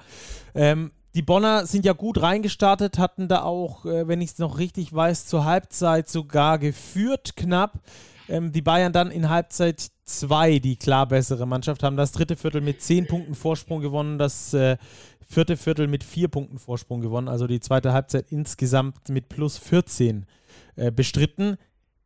[0.54, 4.58] Ähm, die Bonner sind ja gut reingestartet, hatten da auch, äh, wenn ich es noch
[4.58, 7.80] richtig weiß, zur Halbzeit sogar geführt knapp.
[8.28, 11.96] Ähm, die Bayern dann in Halbzeit 2 die klar bessere Mannschaft, haben.
[11.96, 14.76] Das dritte Viertel mit 10 Punkten Vorsprung gewonnen, das äh,
[15.26, 20.26] vierte Viertel mit 4 Punkten Vorsprung gewonnen, also die zweite Halbzeit insgesamt mit plus 14
[20.76, 21.58] äh, bestritten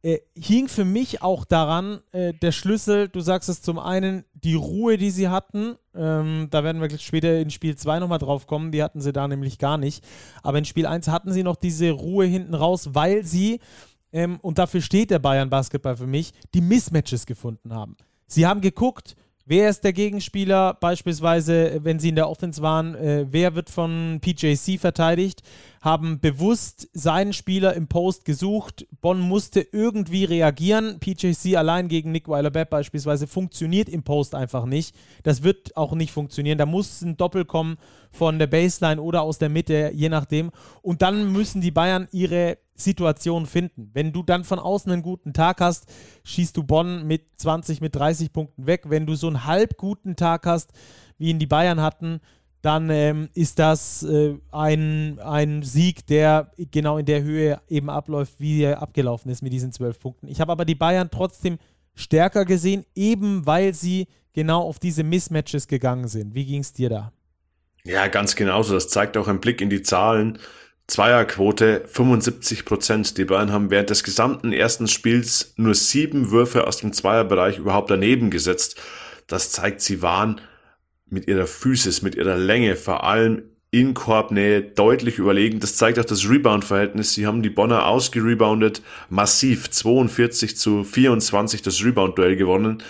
[0.03, 4.55] äh, hing für mich auch daran, äh, der Schlüssel, du sagst es zum einen, die
[4.55, 5.77] Ruhe, die sie hatten.
[5.95, 9.27] Ähm, da werden wir später in Spiel 2 nochmal drauf kommen, die hatten sie da
[9.27, 10.05] nämlich gar nicht.
[10.43, 13.59] Aber in Spiel 1 hatten sie noch diese Ruhe hinten raus, weil sie,
[14.13, 17.97] ähm, und dafür steht der Bayern Basketball für mich, die Mismatches gefunden haben.
[18.29, 19.17] Sie haben geguckt,
[19.51, 20.75] Wer ist der Gegenspieler?
[20.75, 25.41] Beispielsweise, wenn sie in der Offense waren, äh, wer wird von PJC verteidigt?
[25.81, 28.87] Haben bewusst seinen Spieler im Post gesucht.
[29.01, 30.99] Bonn musste irgendwie reagieren.
[30.99, 34.95] PJC allein gegen Nick Weiler-Bepp beispielsweise funktioniert im Post einfach nicht.
[35.23, 36.59] Das wird auch nicht funktionieren.
[36.59, 37.77] Da muss ein Doppel kommen
[38.11, 40.51] von der Baseline oder aus der Mitte, je nachdem.
[40.83, 43.91] Und dann müssen die Bayern ihre Situation finden.
[43.93, 45.93] Wenn du dann von außen einen guten Tag hast,
[46.25, 48.85] schießt du Bonn mit 20, mit 30 Punkten weg.
[48.87, 50.73] Wenn du so einen halb guten Tag hast,
[51.19, 52.21] wie ihn die Bayern hatten,
[52.63, 58.35] dann ähm, ist das äh, ein, ein Sieg, der genau in der Höhe eben abläuft,
[58.39, 60.27] wie er abgelaufen ist mit diesen zwölf Punkten.
[60.29, 61.59] Ich habe aber die Bayern trotzdem
[61.95, 66.35] stärker gesehen, eben weil sie genau auf diese Mismatches gegangen sind.
[66.35, 67.13] Wie ging es dir da?
[67.85, 68.75] Ja, ganz genauso.
[68.75, 70.39] Das zeigt auch ein Blick in die Zahlen.
[70.89, 73.19] Zweierquote 75 Prozent.
[73.19, 77.91] Die Bayern haben während des gesamten ersten Spiels nur sieben Würfe aus dem Zweierbereich überhaupt
[77.91, 78.77] daneben gesetzt.
[79.27, 80.41] Das zeigt, sie waren
[81.11, 85.61] mit ihrer Physis, mit ihrer Länge, vor allem in Korbnähe deutlich überlegen.
[85.61, 87.15] Das zeigt auch das Rebound-Verhältnis.
[87.15, 92.83] Sie haben die Bonner ausgereboundet, massiv 42 zu 24 das Rebound-Duell gewonnen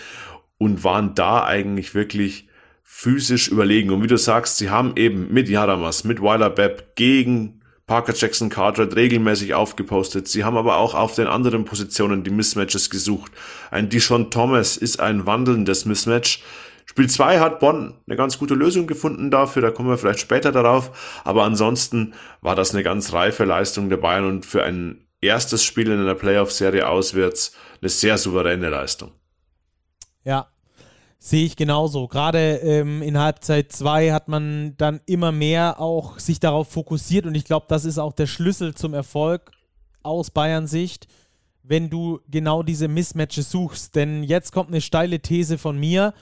[0.59, 2.48] und waren da eigentlich wirklich
[2.83, 3.90] physisch überlegen.
[3.90, 8.50] Und wie du sagst, sie haben eben mit Jaramas, mit Weiler Bepp gegen Parker Jackson
[8.50, 10.28] Cartwright regelmäßig aufgepostet.
[10.28, 13.33] Sie haben aber auch auf den anderen Positionen die Mismatches gesucht.
[13.70, 16.42] Ein Dishon Thomas ist ein wandelndes Mismatch.
[16.88, 20.53] Spiel 2 hat Bonn eine ganz gute Lösung gefunden dafür, da kommen wir vielleicht später
[20.53, 21.20] darauf.
[21.24, 25.88] Aber ansonsten war das eine ganz reife Leistung der Bayern und für ein erstes Spiel
[25.90, 29.12] in einer Playoff-Serie auswärts eine sehr souveräne Leistung.
[30.24, 30.48] Ja,
[31.20, 32.07] Sehe ich genauso.
[32.07, 37.35] Gerade ähm, in Halbzeit 2 hat man dann immer mehr auch sich darauf fokussiert und
[37.35, 39.50] ich glaube, das ist auch der Schlüssel zum Erfolg
[40.04, 41.08] aus Bayern Sicht,
[41.65, 43.96] wenn du genau diese Mismatches suchst.
[43.96, 46.15] Denn jetzt kommt eine steile These von mir.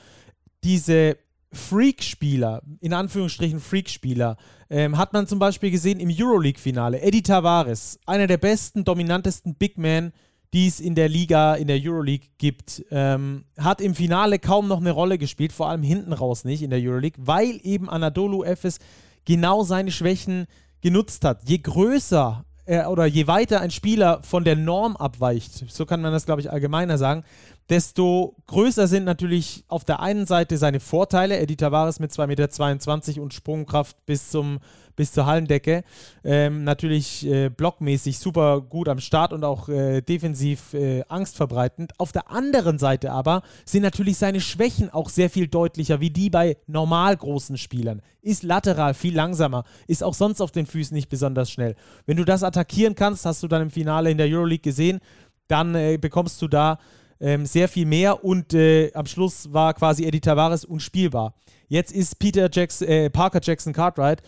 [0.65, 1.17] Diese
[1.53, 4.37] Freak-Spieler, in Anführungsstrichen Freak-Spieler,
[4.69, 7.01] ähm, hat man zum Beispiel gesehen im Euroleague-Finale.
[7.01, 10.13] Eddie Tavares, einer der besten, dominantesten Big Men,
[10.53, 14.81] die es in der Liga, in der Euroleague gibt, ähm, hat im Finale kaum noch
[14.81, 18.79] eine Rolle gespielt, vor allem hinten raus nicht in der Euroleague, weil eben Anadolu Efes
[19.25, 20.47] genau seine Schwächen
[20.81, 21.49] genutzt hat.
[21.49, 26.13] Je größer äh, oder je weiter ein Spieler von der Norm abweicht, so kann man
[26.13, 27.25] das, glaube ich, allgemeiner sagen,
[27.69, 31.39] desto größer sind natürlich auf der einen Seite seine Vorteile.
[31.39, 34.59] Eddie Tavares mit 2,22 Meter und Sprungkraft bis, zum,
[34.95, 35.83] bis zur Hallendecke.
[36.23, 41.99] Ähm, natürlich äh, blockmäßig super gut am Start und auch äh, defensiv äh, angstverbreitend.
[41.99, 46.31] Auf der anderen Seite aber sind natürlich seine Schwächen auch sehr viel deutlicher, wie die
[46.31, 48.01] bei normal großen Spielern.
[48.23, 51.75] Ist lateral viel langsamer, ist auch sonst auf den Füßen nicht besonders schnell.
[52.07, 55.01] Wenn du das attackieren kannst, hast du dann im Finale in der Euroleague gesehen,
[55.49, 56.79] dann äh, bekommst du da
[57.21, 61.35] ähm, sehr viel mehr und äh, am Schluss war quasi Eddie Tavares unspielbar.
[61.69, 64.23] Jetzt ist Peter Jackson, äh, Parker Jackson Cartwright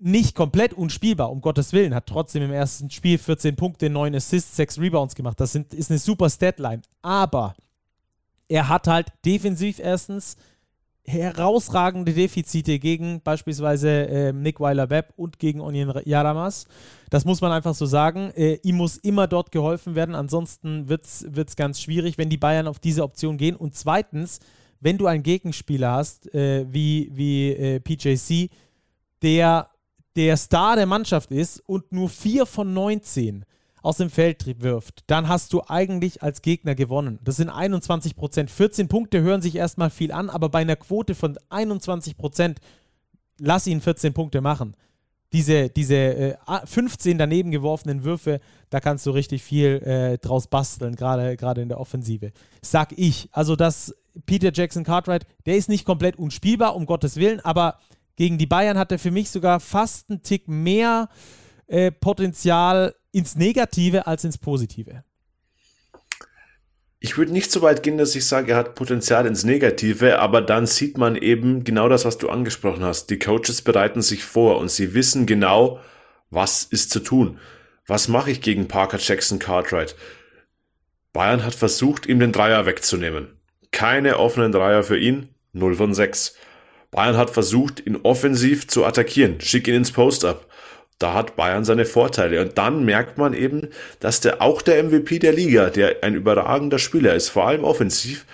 [0.00, 4.56] nicht komplett unspielbar, um Gottes Willen, hat trotzdem im ersten Spiel 14 Punkte, 9 Assists,
[4.56, 5.38] 6 Rebounds gemacht.
[5.38, 6.80] Das sind, ist eine super Statline.
[7.02, 7.54] Aber
[8.48, 10.36] er hat halt defensiv erstens
[11.04, 16.66] herausragende Defizite gegen beispielsweise äh, Nick Weiler-Webb und gegen Onion Yaramas.
[17.10, 18.30] Das muss man einfach so sagen.
[18.36, 22.68] Äh, ihm muss immer dort geholfen werden, ansonsten wird es ganz schwierig, wenn die Bayern
[22.68, 23.56] auf diese Option gehen.
[23.56, 24.40] Und zweitens,
[24.80, 28.50] wenn du einen Gegenspieler hast, äh, wie, wie äh, PJC,
[29.22, 29.70] der
[30.16, 33.44] der Star der Mannschaft ist und nur 4 von 19
[33.82, 37.18] aus dem Feld wirft, dann hast du eigentlich als Gegner gewonnen.
[37.24, 38.50] Das sind 21 Prozent.
[38.50, 42.60] 14 Punkte hören sich erstmal viel an, aber bei einer Quote von 21 Prozent,
[43.38, 44.76] lass ihn 14 Punkte machen.
[45.32, 50.96] Diese, diese äh, 15 daneben geworfenen Würfe, da kannst du richtig viel äh, draus basteln,
[50.96, 52.32] gerade in der Offensive.
[52.62, 53.28] Sag ich.
[53.30, 53.94] Also, dass
[54.26, 57.78] Peter Jackson Cartwright, der ist nicht komplett unspielbar, um Gottes Willen, aber
[58.16, 61.08] gegen die Bayern hat er für mich sogar fast einen Tick mehr
[61.68, 65.04] äh, Potenzial ins Negative als ins Positive.
[67.02, 70.42] Ich würde nicht so weit gehen, dass ich sage, er hat Potenzial ins Negative, aber
[70.42, 73.08] dann sieht man eben genau das, was du angesprochen hast.
[73.08, 75.80] Die Coaches bereiten sich vor und sie wissen genau,
[76.28, 77.38] was ist zu tun.
[77.86, 79.96] Was mache ich gegen Parker Jackson Cartwright?
[81.14, 83.28] Bayern hat versucht, ihm den Dreier wegzunehmen.
[83.72, 86.34] Keine offenen Dreier für ihn, 0 von 6.
[86.90, 90.50] Bayern hat versucht, ihn offensiv zu attackieren, schick ihn ins Post-Up
[91.00, 92.40] da hat Bayern seine Vorteile.
[92.40, 96.78] Und dann merkt man eben, dass der auch der MVP der Liga, der ein überragender
[96.78, 98.26] Spieler ist, vor allem offensiv,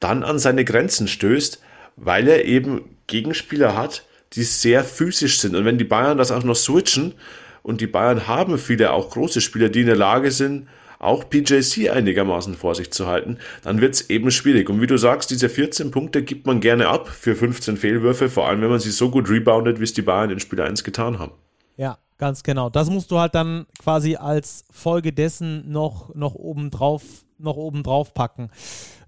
[0.00, 1.62] dann an seine Grenzen stößt,
[1.96, 5.54] weil er eben Gegenspieler hat, die sehr physisch sind.
[5.54, 7.14] Und wenn die Bayern das auch noch switchen,
[7.62, 11.90] und die Bayern haben viele auch große Spieler, die in der Lage sind, auch PJC
[11.90, 14.70] einigermaßen vor sich zu halten, dann wird es eben schwierig.
[14.70, 18.48] Und wie du sagst, diese 14 Punkte gibt man gerne ab für 15 Fehlwürfe, vor
[18.48, 21.18] allem wenn man sie so gut reboundet, wie es die Bayern in Spiel 1 getan
[21.18, 21.32] haben.
[21.78, 22.68] Ja, ganz genau.
[22.68, 27.02] Das musst du halt dann quasi als Folge dessen noch, noch obendrauf
[27.40, 28.50] noch oben drauf packen.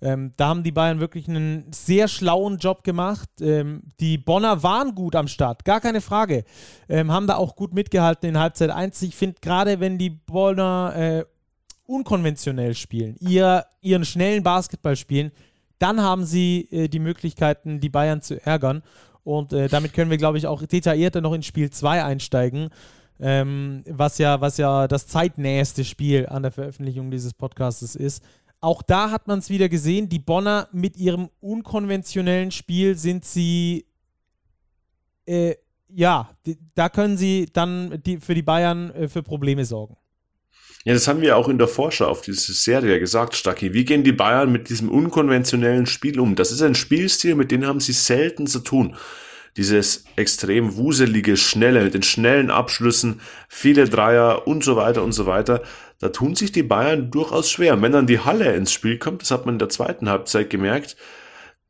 [0.00, 3.28] Ähm, da haben die Bayern wirklich einen sehr schlauen Job gemacht.
[3.40, 6.44] Ähm, die Bonner waren gut am Start, gar keine Frage.
[6.88, 9.02] Ähm, haben da auch gut mitgehalten in Halbzeit 1.
[9.02, 11.24] Ich finde, gerade wenn die Bonner äh,
[11.86, 15.32] unkonventionell spielen, ihr, ihren schnellen Basketball spielen,
[15.80, 18.82] dann haben sie äh, die Möglichkeiten, die Bayern zu ärgern.
[19.24, 22.70] Und äh, damit können wir, glaube ich, auch detaillierter noch in Spiel 2 einsteigen,
[23.20, 28.22] ähm, was, ja, was ja das zeitnäheste Spiel an der Veröffentlichung dieses Podcasts ist.
[28.60, 33.86] Auch da hat man es wieder gesehen, die Bonner mit ihrem unkonventionellen Spiel sind sie,
[35.26, 35.54] äh,
[35.88, 39.96] ja, die, da können sie dann die, für die Bayern äh, für Probleme sorgen.
[40.84, 43.74] Ja, das haben wir auch in der Vorschau auf diese Serie gesagt, Stacki.
[43.74, 46.36] Wie gehen die Bayern mit diesem unkonventionellen Spiel um?
[46.36, 48.96] Das ist ein Spielstil, mit dem haben sie selten zu tun.
[49.58, 55.26] Dieses extrem wuselige, schnelle, mit den schnellen Abschlüssen, viele Dreier und so weiter und so
[55.26, 55.62] weiter.
[55.98, 57.82] Da tun sich die Bayern durchaus schwer.
[57.82, 60.96] Wenn dann die Halle ins Spiel kommt, das hat man in der zweiten Halbzeit gemerkt,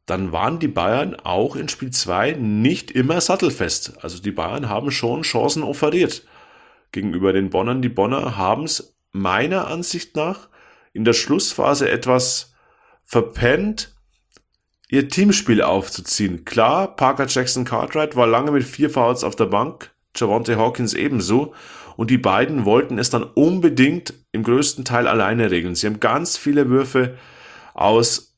[0.06, 3.94] dann waren die Bayern auch in Spiel 2 nicht immer sattelfest.
[4.02, 6.22] Also die Bayern haben schon Chancen offeriert
[6.92, 7.82] gegenüber den Bonnern.
[7.82, 10.48] Die Bonner haben es meiner Ansicht nach
[10.92, 12.54] in der Schlussphase etwas
[13.04, 13.94] verpennt,
[14.88, 16.44] ihr Teamspiel aufzuziehen.
[16.44, 21.54] Klar, Parker Jackson Cartwright war lange mit vier Fouls auf der Bank, Javante Hawkins ebenso.
[21.96, 25.74] Und die beiden wollten es dann unbedingt im größten Teil alleine regeln.
[25.74, 27.18] Sie haben ganz viele Würfe
[27.74, 28.36] aus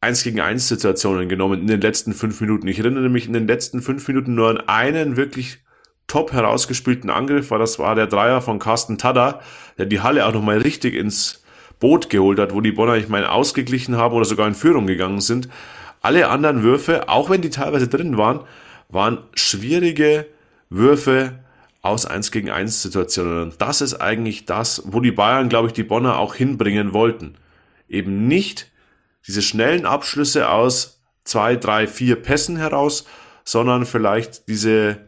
[0.00, 2.68] 1 gegen 1 Situationen genommen in den letzten fünf Minuten.
[2.68, 5.58] Ich erinnere mich in den letzten fünf Minuten nur an einen wirklich
[6.06, 7.58] top herausgespielten Angriff war.
[7.58, 9.40] Das war der Dreier von Carsten Tada,
[9.78, 11.44] der die Halle auch nochmal richtig ins
[11.80, 15.20] Boot geholt hat, wo die Bonner, ich meine, ausgeglichen haben oder sogar in Führung gegangen
[15.20, 15.48] sind.
[16.00, 18.40] Alle anderen Würfe, auch wenn die teilweise drin waren,
[18.88, 20.26] waren schwierige
[20.70, 21.40] Würfe
[21.82, 23.42] aus 1 gegen 1 Situationen.
[23.42, 27.34] Und das ist eigentlich das, wo die Bayern, glaube ich, die Bonner auch hinbringen wollten.
[27.88, 28.70] Eben nicht
[29.26, 33.06] diese schnellen Abschlüsse aus zwei, drei, vier Pässen heraus,
[33.44, 34.98] sondern vielleicht diese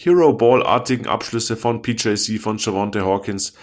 [0.00, 3.54] Hero Ball-artigen Abschlüsse von PJC, von Javante Hawkins,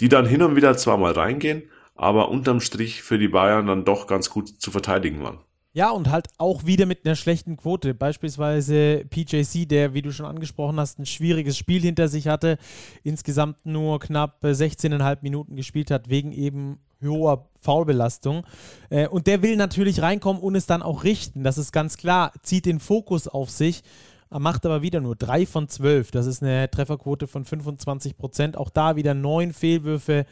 [0.00, 1.62] die dann hin und wieder zwar mal reingehen,
[1.94, 5.38] aber unterm Strich für die Bayern dann doch ganz gut zu verteidigen waren.
[5.72, 7.94] Ja, und halt auch wieder mit einer schlechten Quote.
[7.94, 12.58] Beispielsweise PJC, der, wie du schon angesprochen hast, ein schwieriges Spiel hinter sich hatte,
[13.02, 18.44] insgesamt nur knapp 16,5 Minuten gespielt hat, wegen eben hoher Foulbelastung.
[18.90, 21.42] Äh, und der will natürlich reinkommen und es dann auch richten.
[21.42, 22.32] Das ist ganz klar.
[22.42, 23.82] Zieht den Fokus auf sich,
[24.30, 26.10] macht aber wieder nur 3 von 12.
[26.10, 28.56] Das ist eine Trefferquote von 25 Prozent.
[28.56, 30.26] Auch da wieder neun Fehlwürfe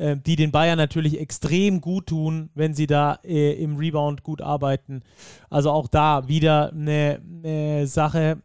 [0.00, 4.40] äh, die den Bayern natürlich extrem gut tun, wenn sie da äh, im Rebound gut
[4.40, 5.02] arbeiten.
[5.50, 8.38] Also auch da wieder eine, eine Sache,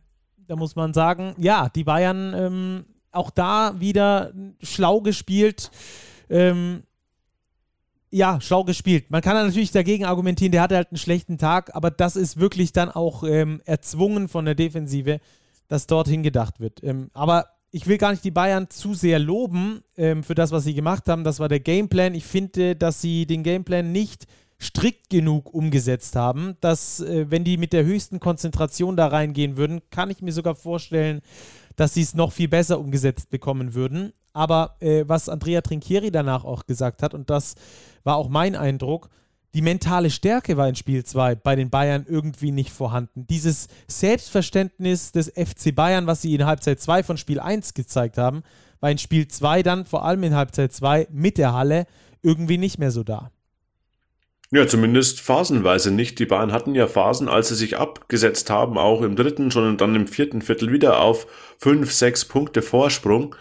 [0.48, 5.72] da muss man sagen, ja, die Bayern ähm, auch da wieder schlau gespielt.
[6.30, 6.84] Ähm,
[8.12, 9.10] ja, schlau gespielt.
[9.10, 12.72] Man kann natürlich dagegen argumentieren, der hatte halt einen schlechten Tag, aber das ist wirklich
[12.72, 15.20] dann auch ähm, erzwungen von der Defensive,
[15.68, 16.84] dass dorthin gedacht wird.
[16.84, 20.64] Ähm, aber ich will gar nicht die Bayern zu sehr loben ähm, für das, was
[20.64, 21.26] sie gemacht haben.
[21.26, 22.16] Das war der Gameplan.
[22.16, 24.28] Ich finde, dass sie den Gameplan nicht
[24.62, 29.82] strikt genug umgesetzt haben, dass äh, wenn die mit der höchsten Konzentration da reingehen würden,
[29.90, 31.22] kann ich mir sogar vorstellen,
[31.76, 34.14] dass sie es noch viel besser umgesetzt bekommen würden.
[34.36, 37.56] Aber äh, was Andrea Trinchieri danach auch gesagt hat, und das
[38.04, 39.10] war auch mein Eindruck,
[39.54, 43.26] die mentale Stärke war in Spiel 2 bei den Bayern irgendwie nicht vorhanden.
[43.28, 48.44] Dieses Selbstverständnis des FC Bayern, was sie in Halbzeit 2 von Spiel 1 gezeigt haben,
[48.82, 51.86] war in Spiel 2 dann vor allem in Halbzeit 2 mit der Halle
[52.22, 53.32] irgendwie nicht mehr so da.
[54.52, 56.20] Ja, zumindest phasenweise nicht.
[56.20, 59.80] Die Bayern hatten ja Phasen, als sie sich abgesetzt haben, auch im dritten, schon und
[59.80, 61.28] dann im vierten Viertel wieder auf
[61.58, 63.36] fünf, sechs Punkte Vorsprung.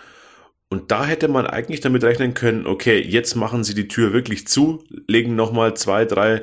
[0.71, 4.47] Und da hätte man eigentlich damit rechnen können, okay, jetzt machen sie die Tür wirklich
[4.47, 6.43] zu, legen nochmal zwei, drei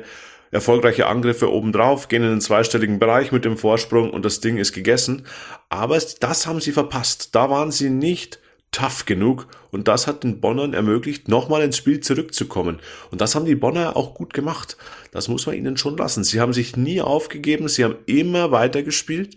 [0.50, 4.72] erfolgreiche Angriffe obendrauf, gehen in den zweistelligen Bereich mit dem Vorsprung und das Ding ist
[4.72, 5.26] gegessen.
[5.70, 7.34] Aber das haben sie verpasst.
[7.34, 8.38] Da waren sie nicht
[8.70, 12.80] tough genug und das hat den Bonnern ermöglicht, nochmal ins Spiel zurückzukommen.
[13.10, 14.76] Und das haben die Bonner auch gut gemacht.
[15.10, 16.24] Das muss man ihnen schon lassen.
[16.24, 19.36] Sie haben sich nie aufgegeben, sie haben immer weiter gespielt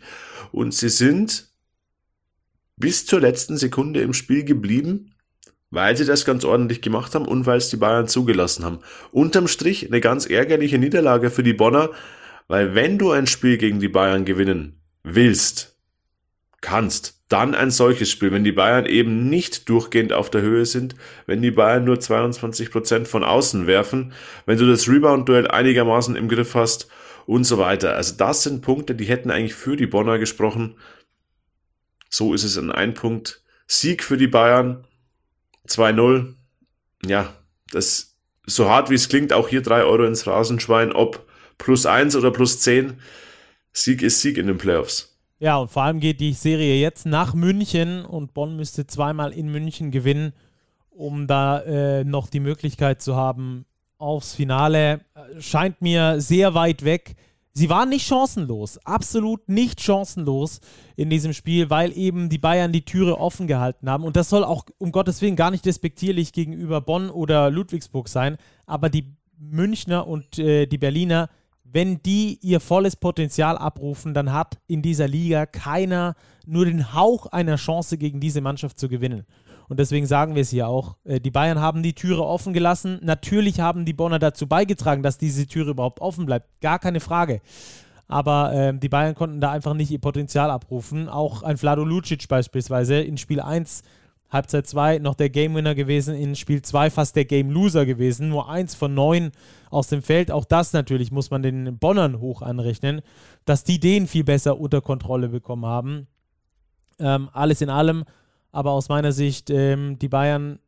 [0.52, 1.50] und sie sind
[2.78, 5.16] bis zur letzten Sekunde im Spiel geblieben,
[5.72, 8.80] weil sie das ganz ordentlich gemacht haben und weil es die Bayern zugelassen haben.
[9.12, 11.92] Unterm Strich eine ganz ärgerliche Niederlage für die Bonner,
[12.48, 15.78] weil wenn du ein Spiel gegen die Bayern gewinnen willst,
[16.62, 20.96] kannst, dann ein solches Spiel, wenn die Bayern eben nicht durchgehend auf der Höhe sind,
[21.26, 24.14] wenn die Bayern nur 22 Prozent von außen werfen,
[24.46, 26.88] wenn du das Rebound-Duell einigermaßen im Griff hast
[27.26, 27.96] und so weiter.
[27.96, 30.76] Also das sind Punkte, die hätten eigentlich für die Bonner gesprochen.
[32.16, 33.42] So ist es in ein Punkt.
[33.68, 34.86] Sieg für die Bayern.
[35.68, 36.36] 2-0.
[37.06, 37.34] Ja,
[37.72, 42.16] das so hart wie es klingt, auch hier 3 Euro ins Rasenschwein, ob plus 1
[42.16, 43.02] oder plus 10.
[43.74, 45.20] Sieg ist Sieg in den Playoffs.
[45.40, 49.52] Ja, und vor allem geht die Serie jetzt nach München und Bonn müsste zweimal in
[49.52, 50.32] München gewinnen,
[50.92, 53.66] um da äh, noch die Möglichkeit zu haben
[53.98, 55.02] aufs Finale.
[55.40, 57.18] Scheint mir sehr weit weg
[57.56, 60.60] sie waren nicht chancenlos, absolut nicht chancenlos
[60.96, 64.04] in diesem Spiel, weil eben die Bayern die Türe offen gehalten haben.
[64.04, 68.38] Und das soll auch um Gottes Willen gar nicht despektierlich gegenüber Bonn oder Ludwigsburg sein,
[68.68, 71.30] aber die Münchner und äh, die Berliner,
[71.64, 77.26] wenn die ihr volles Potenzial abrufen, dann hat in dieser Liga keiner nur den Hauch
[77.28, 79.26] einer Chance gegen diese Mannschaft zu gewinnen.
[79.68, 80.96] Und deswegen sagen wir es hier auch.
[81.04, 83.00] Äh, die Bayern haben die Türe offen gelassen.
[83.02, 86.48] Natürlich haben die Bonner dazu beigetragen, dass diese Türe überhaupt offen bleibt.
[86.62, 87.42] Gar keine Frage.
[88.08, 91.10] Aber äh, die Bayern konnten da einfach nicht ihr Potenzial abrufen.
[91.10, 93.82] Auch ein Vlado Lucic beispielsweise in Spiel 1,
[94.30, 98.30] Halbzeit 2 noch der Game Winner gewesen, in Spiel 2 fast der Game Loser gewesen.
[98.30, 99.32] Nur eins von neun
[99.72, 100.30] aus dem Feld.
[100.30, 103.02] Auch das natürlich muss man den Bonnern hoch anrechnen,
[103.46, 106.08] dass die den viel besser unter Kontrolle bekommen haben.
[107.00, 108.06] Ähm, alles in allem
[108.56, 110.60] aber aus meiner Sicht ähm, die Bayern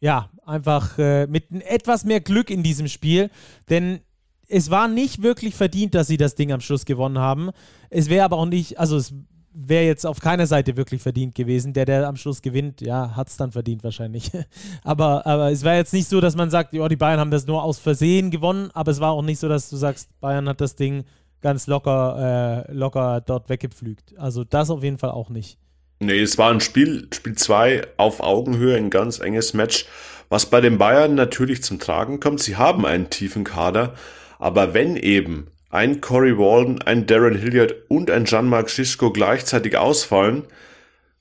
[0.00, 3.30] ja einfach äh, mit etwas mehr Glück in diesem Spiel,
[3.68, 4.00] denn
[4.48, 7.50] es war nicht wirklich verdient, dass sie das Ding am Schluss gewonnen haben.
[7.90, 9.12] Es wäre aber auch nicht, also es
[9.52, 11.72] wäre jetzt auf keiner Seite wirklich verdient gewesen.
[11.72, 14.30] Der, der am Schluss gewinnt, ja, hat es dann verdient wahrscheinlich.
[14.84, 17.46] aber, aber es war jetzt nicht so, dass man sagt, ja, die Bayern haben das
[17.46, 20.60] nur aus Versehen gewonnen, aber es war auch nicht so, dass du sagst, Bayern hat
[20.60, 21.04] das Ding
[21.40, 24.16] ganz locker, äh, locker dort weggepflügt.
[24.18, 25.58] Also das auf jeden Fall auch nicht.
[25.98, 29.86] Nee, es war ein Spiel, Spiel 2 auf Augenhöhe, ein ganz enges Match,
[30.28, 32.40] was bei den Bayern natürlich zum Tragen kommt.
[32.40, 33.94] Sie haben einen tiefen Kader,
[34.38, 40.44] aber wenn eben ein Corey Walden, ein Darren Hilliard und ein Jean-Marc Schischko gleichzeitig ausfallen,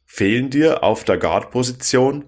[0.05, 2.25] fehlen dir auf der Guard-Position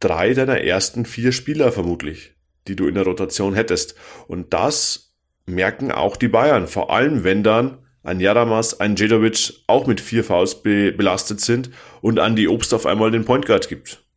[0.00, 2.34] drei deiner ersten vier Spieler vermutlich,
[2.68, 3.94] die du in der Rotation hättest.
[4.26, 5.14] Und das
[5.46, 10.24] merken auch die Bayern, vor allem wenn dann ein Jaramas, ein Jedovic auch mit vier
[10.24, 14.02] Fouls be belastet sind und an die Obst auf einmal den Point Guard gibt.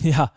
[0.00, 0.30] Ja,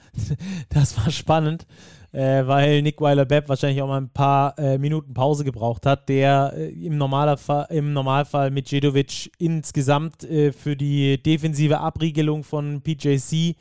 [0.69, 1.67] das war spannend
[2.11, 6.53] äh, weil Nick Weiler-Bepp wahrscheinlich auch mal ein paar äh, Minuten Pause gebraucht hat, der
[6.55, 13.55] äh, im, Normalfall, im Normalfall mit Jedovic insgesamt äh, für die defensive Abriegelung von PJC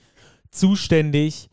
[0.50, 1.48] zuständig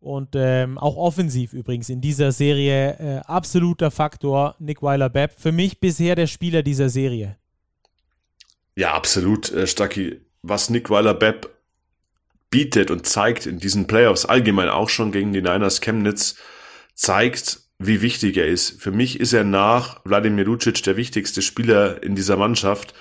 [0.00, 5.32] und ähm, auch offensiv übrigens in dieser Serie äh, absoluter Faktor Nick Weiler-Bepp.
[5.36, 7.36] Für mich bisher der Spieler dieser Serie.
[8.76, 10.20] Ja, absolut, äh, Stucky.
[10.42, 11.50] Was Nick Weiler-Bepp
[12.50, 16.36] bietet und zeigt in diesen Playoffs, allgemein auch schon gegen die Niners Chemnitz,
[16.94, 18.80] zeigt, wie wichtig er ist.
[18.80, 22.94] Für mich ist er nach Wladimir Lucic der wichtigste Spieler in dieser Mannschaft,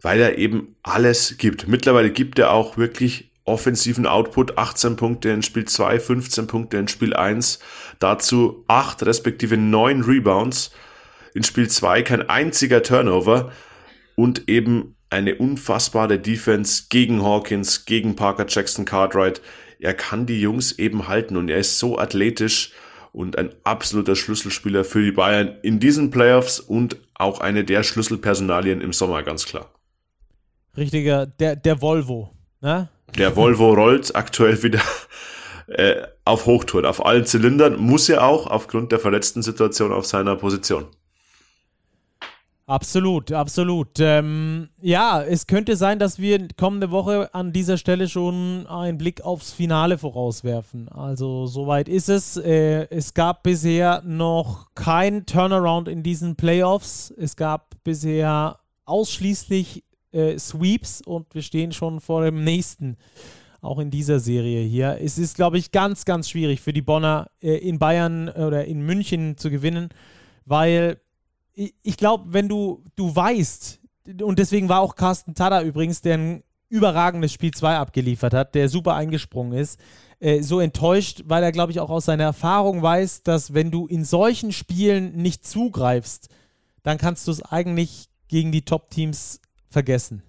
[0.00, 1.68] weil er eben alles gibt.
[1.68, 6.88] Mittlerweile gibt er auch wirklich offensiven Output, 18 Punkte in Spiel 2, 15 Punkte in
[6.88, 7.58] Spiel 1,
[7.98, 10.72] dazu 8 respektive 9 Rebounds,
[11.34, 13.52] in Spiel 2 kein einziger Turnover
[14.16, 19.40] und eben eine unfassbare Defense gegen Hawkins, gegen Parker Jackson Cartwright.
[19.78, 22.72] Er kann die Jungs eben halten und er ist so athletisch
[23.12, 28.80] und ein absoluter Schlüsselspieler für die Bayern in diesen Playoffs und auch eine der Schlüsselpersonalien
[28.80, 29.70] im Sommer, ganz klar.
[30.76, 32.30] Richtiger, der, der Volvo,
[32.60, 32.88] ne?
[33.18, 34.80] Der Volvo rollt aktuell wieder
[35.68, 40.36] äh, auf Hochtouren, auf allen Zylindern, muss er auch aufgrund der verletzten Situation auf seiner
[40.36, 40.86] Position.
[42.66, 44.00] Absolut, absolut.
[44.00, 49.20] Ähm, ja, es könnte sein, dass wir kommende Woche an dieser Stelle schon einen Blick
[49.20, 50.88] aufs Finale vorauswerfen.
[50.88, 52.38] Also soweit ist es.
[52.38, 57.12] Äh, es gab bisher noch kein Turnaround in diesen Playoffs.
[57.18, 59.84] Es gab bisher ausschließlich
[60.14, 62.96] äh, Sweeps und wir stehen schon vor dem nächsten.
[63.60, 64.98] Auch in dieser Serie hier.
[65.00, 68.82] Es ist, glaube ich, ganz, ganz schwierig für die Bonner äh, in Bayern oder in
[68.82, 69.88] München zu gewinnen,
[70.44, 70.98] weil
[71.54, 73.80] ich glaube, wenn du, du weißt,
[74.22, 78.68] und deswegen war auch Carsten Tada übrigens, der ein überragendes Spiel 2 abgeliefert hat, der
[78.68, 79.78] super eingesprungen ist,
[80.18, 83.86] äh, so enttäuscht, weil er, glaube ich, auch aus seiner Erfahrung weiß, dass wenn du
[83.86, 86.28] in solchen Spielen nicht zugreifst,
[86.82, 89.40] dann kannst du es eigentlich gegen die Top-Teams
[89.74, 90.22] vergessen.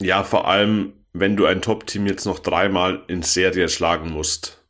[0.00, 4.62] Ja, vor allem, wenn du ein Top-Team jetzt noch dreimal in Serie schlagen musst.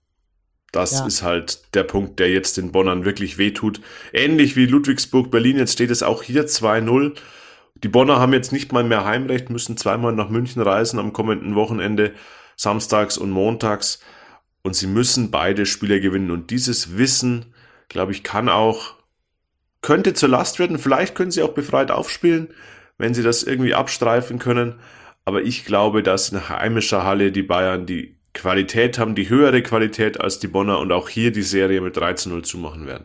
[0.73, 1.07] Das ja.
[1.07, 3.81] ist halt der Punkt, der jetzt den Bonnern wirklich wehtut.
[4.13, 7.17] Ähnlich wie Ludwigsburg Berlin, jetzt steht es auch hier 2-0.
[7.83, 11.55] Die Bonner haben jetzt nicht mal mehr Heimrecht, müssen zweimal nach München reisen am kommenden
[11.55, 12.13] Wochenende,
[12.57, 14.01] samstags und montags.
[14.63, 16.31] Und sie müssen beide Spiele gewinnen.
[16.31, 17.55] Und dieses Wissen,
[17.89, 18.95] glaube ich, kann auch,
[19.81, 20.79] könnte zur Last werden.
[20.79, 22.49] Vielleicht können sie auch befreit aufspielen,
[22.99, 24.75] wenn sie das irgendwie abstreifen können.
[25.25, 30.21] Aber ich glaube, dass in heimischer Halle die Bayern die Qualität haben, die höhere Qualität
[30.21, 33.05] als die Bonner und auch hier die Serie mit 13-0 zumachen werden.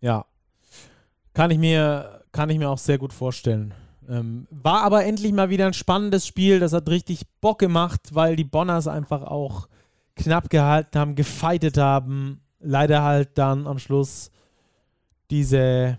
[0.00, 0.26] Ja,
[1.34, 3.74] kann ich mir, kann ich mir auch sehr gut vorstellen.
[4.08, 6.60] Ähm, war aber endlich mal wieder ein spannendes Spiel.
[6.60, 9.68] Das hat richtig Bock gemacht, weil die Bonners einfach auch
[10.14, 12.40] knapp gehalten haben, gefeitet haben.
[12.60, 14.30] Leider halt dann am Schluss
[15.30, 15.98] diese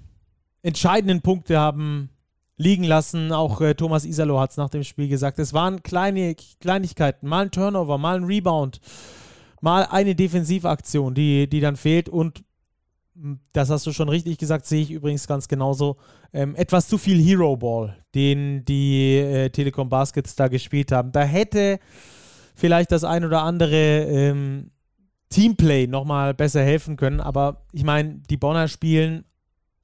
[0.61, 2.09] entscheidenden Punkte haben
[2.57, 3.31] liegen lassen.
[3.31, 5.39] Auch äh, Thomas Isalo hat es nach dem Spiel gesagt.
[5.39, 8.81] Es waren kleine Kleinigkeiten, mal ein Turnover, mal ein Rebound,
[9.61, 12.09] mal eine Defensivaktion, die, die dann fehlt.
[12.09, 12.43] Und
[13.15, 15.97] hm, das hast du schon richtig gesagt, sehe ich übrigens ganz genauso.
[16.33, 21.11] Ähm, etwas zu viel Hero Ball, den die äh, Telekom Baskets da gespielt haben.
[21.11, 21.79] Da hätte
[22.55, 24.71] vielleicht das ein oder andere ähm,
[25.29, 27.19] Teamplay nochmal besser helfen können.
[27.19, 29.25] Aber ich meine, die Bonner spielen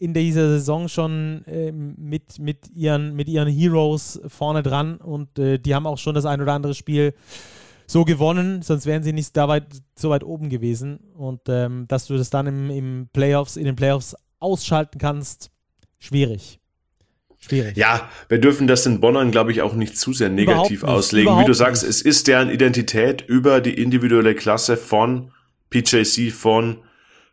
[0.04, 5.60] in dieser Saison schon äh, mit, mit, ihren, mit ihren Heroes vorne dran und äh,
[5.60, 7.14] die haben auch schon das ein oder andere Spiel
[7.88, 11.00] so gewonnen, sonst wären sie nicht da weit, so weit oben gewesen.
[11.16, 15.52] Und ähm, dass du das dann im, im Playoffs, in den Playoffs ausschalten kannst,
[16.00, 16.60] schwierig.
[17.40, 17.78] Schwierig.
[17.78, 21.40] Ja, wir dürfen das in Bonnern, glaube ich, auch nicht zu sehr negativ nicht, auslegen.
[21.40, 21.90] Wie du sagst, nicht.
[21.92, 25.32] es ist deren Identität über die individuelle Klasse von
[25.70, 26.80] PJC, von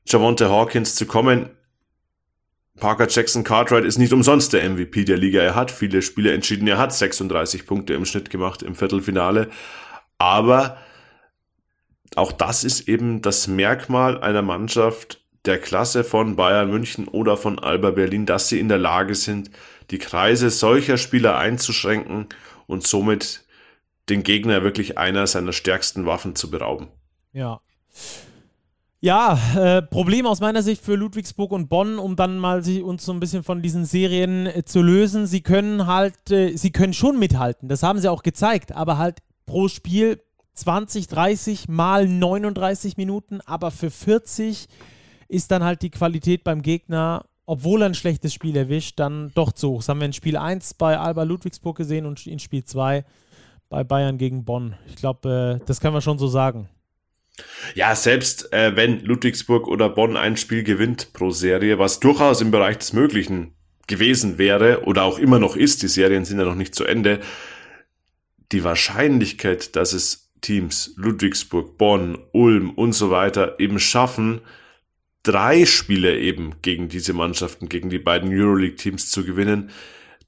[0.07, 1.51] Javonte Hawkins zu kommen.
[2.81, 5.41] Parker Jackson Cartwright ist nicht umsonst der MVP der Liga.
[5.41, 6.67] Er hat viele Spiele entschieden.
[6.67, 9.51] Er hat 36 Punkte im Schnitt gemacht im Viertelfinale.
[10.19, 10.79] Aber
[12.17, 17.59] auch das ist eben das Merkmal einer Mannschaft der Klasse von Bayern München oder von
[17.59, 19.51] Alba Berlin, dass sie in der Lage sind,
[19.91, 22.27] die Kreise solcher Spieler einzuschränken
[22.67, 23.45] und somit
[24.09, 26.89] den Gegner wirklich einer seiner stärksten Waffen zu berauben.
[27.33, 27.61] Ja.
[29.03, 33.03] Ja, äh, Problem aus meiner Sicht für Ludwigsburg und Bonn, um dann mal sich, uns
[33.03, 35.27] so ein bisschen von diesen Serien äh, zu lösen.
[35.27, 39.21] Sie können halt, äh, sie können schon mithalten, das haben sie auch gezeigt, aber halt
[39.47, 40.21] pro Spiel
[40.53, 44.69] 20, 30 mal 39 Minuten, aber für 40
[45.29, 49.53] ist dann halt die Qualität beim Gegner, obwohl er ein schlechtes Spiel erwischt, dann doch
[49.53, 49.79] zu hoch.
[49.79, 53.07] Das haben wir in Spiel 1 bei Alba Ludwigsburg gesehen und in Spiel 2
[53.71, 54.75] bei Bayern gegen Bonn.
[54.89, 56.69] Ich glaube, äh, das kann man schon so sagen.
[57.75, 62.51] Ja, selbst äh, wenn Ludwigsburg oder Bonn ein Spiel gewinnt pro Serie, was durchaus im
[62.51, 63.55] Bereich des Möglichen
[63.87, 67.21] gewesen wäre oder auch immer noch ist, die Serien sind ja noch nicht zu Ende,
[68.53, 74.41] die Wahrscheinlichkeit, dass es Teams Ludwigsburg, Bonn, Ulm und so weiter eben schaffen,
[75.23, 79.71] drei Spiele eben gegen diese Mannschaften, gegen die beiden Euroleague-Teams zu gewinnen,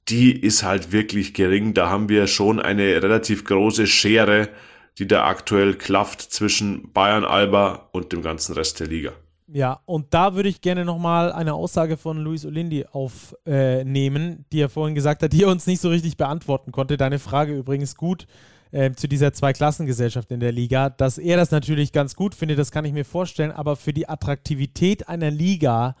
[0.09, 1.73] die ist halt wirklich gering.
[1.73, 4.49] Da haben wir schon eine relativ große Schere,
[4.97, 9.13] die da aktuell klafft zwischen Bayern Alba und dem ganzen Rest der Liga.
[9.47, 14.61] Ja, und da würde ich gerne nochmal eine Aussage von Luis Olindi aufnehmen, äh, die
[14.61, 16.97] er vorhin gesagt hat, die er uns nicht so richtig beantworten konnte.
[16.97, 18.25] Deine Frage übrigens gut
[18.71, 20.89] äh, zu dieser Zweiklassengesellschaft in der Liga.
[20.89, 24.09] Dass er das natürlich ganz gut findet, das kann ich mir vorstellen, aber für die
[24.09, 25.95] Attraktivität einer Liga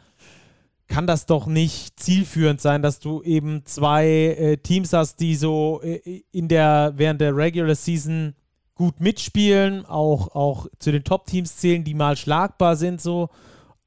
[0.87, 5.81] kann das doch nicht zielführend sein, dass du eben zwei äh, Teams hast, die so
[5.83, 8.35] äh, in der während der Regular Season
[8.75, 13.29] gut mitspielen, auch, auch zu den Top-Teams zählen, die mal schlagbar sind, so,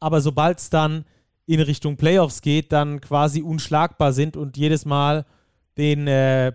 [0.01, 1.05] aber sobald es dann
[1.47, 5.25] in Richtung Playoffs geht, dann quasi unschlagbar sind und jedes Mal
[5.77, 6.53] den äh,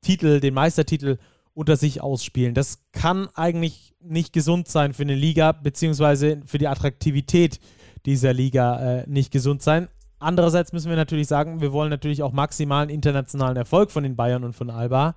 [0.00, 1.18] Titel, den Meistertitel
[1.54, 2.54] unter sich ausspielen.
[2.54, 7.58] Das kann eigentlich nicht gesund sein für eine Liga, beziehungsweise für die Attraktivität
[8.06, 9.88] dieser Liga äh, nicht gesund sein.
[10.20, 14.44] Andererseits müssen wir natürlich sagen, wir wollen natürlich auch maximalen internationalen Erfolg von den Bayern
[14.44, 15.14] und von Alba.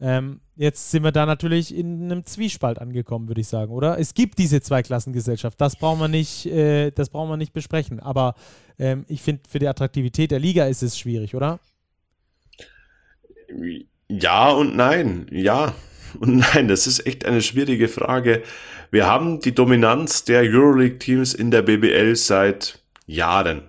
[0.00, 3.98] Ähm, jetzt sind wir da natürlich in einem Zwiespalt angekommen, würde ich sagen, oder?
[3.98, 7.98] Es gibt diese Zweiklassengesellschaft, das brauchen wir nicht, äh, das brauchen wir nicht besprechen.
[7.98, 8.34] Aber
[8.78, 11.58] ähm, ich finde, für die Attraktivität der Liga ist es schwierig, oder?
[14.08, 15.26] Ja und nein.
[15.30, 15.74] Ja
[16.20, 16.68] und nein.
[16.68, 18.42] Das ist echt eine schwierige Frage.
[18.90, 23.62] Wir haben die Dominanz der Euroleague-Teams in der BBL seit Jahren.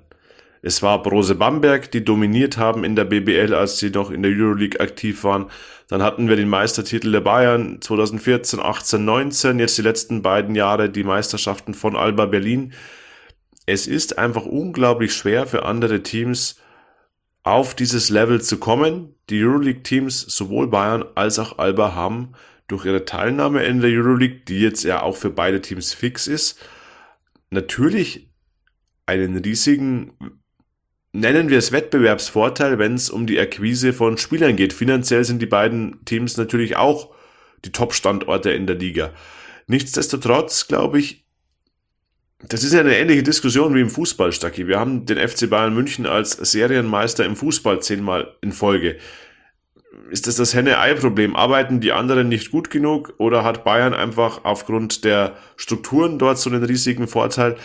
[0.61, 4.31] Es war Brose Bamberg, die dominiert haben in der BBL, als sie noch in der
[4.31, 5.49] Euroleague aktiv waren.
[5.89, 9.59] Dann hatten wir den Meistertitel der Bayern 2014, 18, 19.
[9.59, 12.73] Jetzt die letzten beiden Jahre die Meisterschaften von Alba Berlin.
[13.65, 16.59] Es ist einfach unglaublich schwer für andere Teams
[17.41, 19.15] auf dieses Level zu kommen.
[19.31, 22.33] Die Euroleague-Teams, sowohl Bayern als auch Alba, haben
[22.67, 26.63] durch ihre Teilnahme in der Euroleague, die jetzt ja auch für beide Teams fix ist,
[27.49, 28.29] natürlich
[29.07, 30.13] einen riesigen
[31.11, 34.73] nennen wir es Wettbewerbsvorteil, wenn es um die Akquise von Spielern geht.
[34.73, 37.13] Finanziell sind die beiden Teams natürlich auch
[37.65, 39.11] die Top-Standorte in der Liga.
[39.67, 41.25] Nichtsdestotrotz glaube ich,
[42.47, 44.67] das ist ja eine ähnliche Diskussion wie im Fußball, Stacki.
[44.67, 48.97] Wir haben den FC Bayern München als Serienmeister im Fußball zehnmal in Folge.
[50.09, 51.35] Ist das das Henne-Ei-Problem?
[51.35, 56.49] Arbeiten die anderen nicht gut genug oder hat Bayern einfach aufgrund der Strukturen dort so
[56.49, 57.57] einen riesigen Vorteil?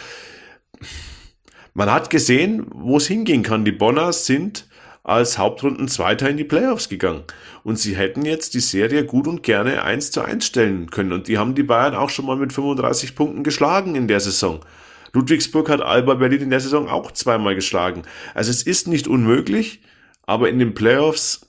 [1.75, 3.65] Man hat gesehen, wo es hingehen kann.
[3.65, 4.69] Die Bonner sind
[5.03, 7.25] als Hauptrunden Zweiter in die Playoffs gegangen.
[7.65, 11.13] Und sie hätten jetzt die Serie gut und gerne 1 zu 1 stellen können.
[11.13, 14.61] Und die haben die Bayern auch schon mal mit 35 Punkten geschlagen in der Saison.
[15.13, 18.03] Ludwigsburg hat Alba Berlin in der Saison auch zweimal geschlagen.
[18.35, 19.83] Also es ist nicht unmöglich,
[20.23, 21.47] aber in den Playoffs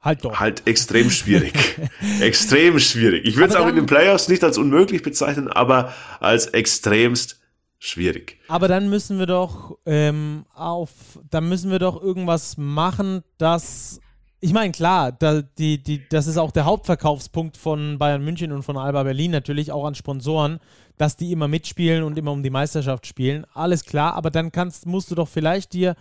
[0.00, 0.40] halt, doch.
[0.40, 1.54] halt extrem schwierig.
[2.20, 3.24] extrem schwierig.
[3.24, 7.40] Ich würde es auch in den Playoffs nicht als unmöglich bezeichnen, aber als extremst
[7.84, 8.38] schwierig.
[8.48, 10.90] Aber dann müssen wir doch ähm, auf,
[11.30, 14.00] dann müssen wir doch irgendwas machen, dass
[14.44, 18.62] ich meine, klar, da, die, die, das ist auch der Hauptverkaufspunkt von Bayern München und
[18.62, 20.58] von Alba Berlin natürlich auch an Sponsoren,
[20.98, 23.46] dass die immer mitspielen und immer um die Meisterschaft spielen.
[23.54, 25.96] Alles klar, aber dann kannst, musst du doch vielleicht dir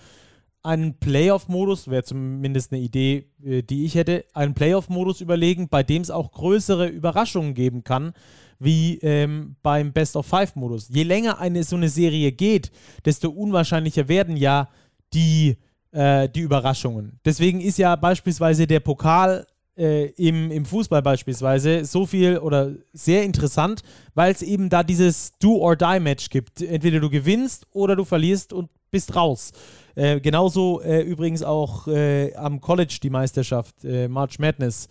[0.61, 6.01] einen Playoff-Modus, wäre zumindest eine Idee, äh, die ich hätte, einen Playoff-Modus überlegen, bei dem
[6.01, 8.13] es auch größere Überraschungen geben kann,
[8.59, 10.89] wie ähm, beim Best-of-Five-Modus.
[10.89, 12.71] Je länger eine so eine Serie geht,
[13.05, 14.69] desto unwahrscheinlicher werden ja
[15.13, 15.57] die
[15.91, 17.19] äh, die Überraschungen.
[17.23, 19.45] Deswegen ist ja beispielsweise der Pokal
[19.77, 23.81] äh, im, im Fußball beispielsweise so viel oder sehr interessant,
[24.13, 26.61] weil es eben da dieses Do-or-Die-Match gibt.
[26.61, 29.51] Entweder du gewinnst oder du verlierst und bist raus.
[29.95, 34.87] Äh, genauso äh, übrigens auch äh, am College die Meisterschaft, äh, March Madness.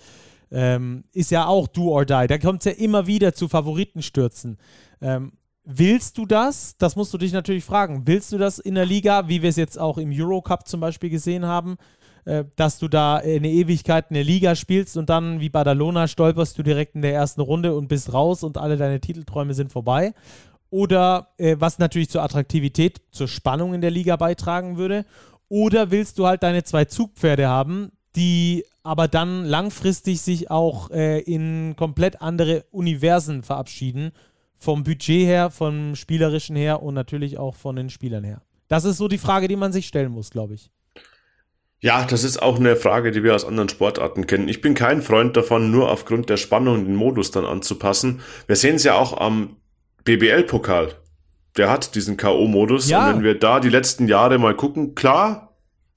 [0.53, 2.26] Ähm, ist ja auch Do or Die.
[2.28, 4.59] Da kommt es ja immer wieder zu Favoritenstürzen.
[5.00, 5.32] Ähm,
[5.64, 6.76] Willst du das?
[6.76, 8.03] Das musst du dich natürlich fragen.
[8.05, 11.09] Willst du das in der Liga, wie wir es jetzt auch im Eurocup zum Beispiel
[11.09, 11.76] gesehen haben,
[12.24, 16.59] äh, dass du da eine Ewigkeit in der Liga spielst und dann wie Badalona stolperst
[16.59, 20.14] du direkt in der ersten Runde und bist raus und alle deine Titelträume sind vorbei?
[20.72, 25.05] oder äh, was natürlich zur Attraktivität, zur Spannung in der Liga beitragen würde?
[25.48, 31.20] Oder willst du halt deine zwei Zugpferde haben, die aber dann langfristig sich auch äh,
[31.20, 34.12] in komplett andere Universen verabschieden?
[34.58, 38.42] Vom Budget her, vom Spielerischen her und natürlich auch von den Spielern her.
[38.68, 40.70] Das ist so die Frage, die man sich stellen muss, glaube ich.
[41.80, 44.48] Ja, das ist auch eine Frage, die wir aus anderen Sportarten kennen.
[44.48, 48.20] Ich bin kein Freund davon, nur aufgrund der Spannung den Modus dann anzupassen.
[48.46, 49.56] Wir sehen es ja auch am
[50.04, 50.94] BBL-Pokal.
[51.56, 52.88] Der hat diesen K.O.-Modus.
[52.88, 53.08] Ja.
[53.08, 55.51] Und wenn wir da die letzten Jahre mal gucken, klar,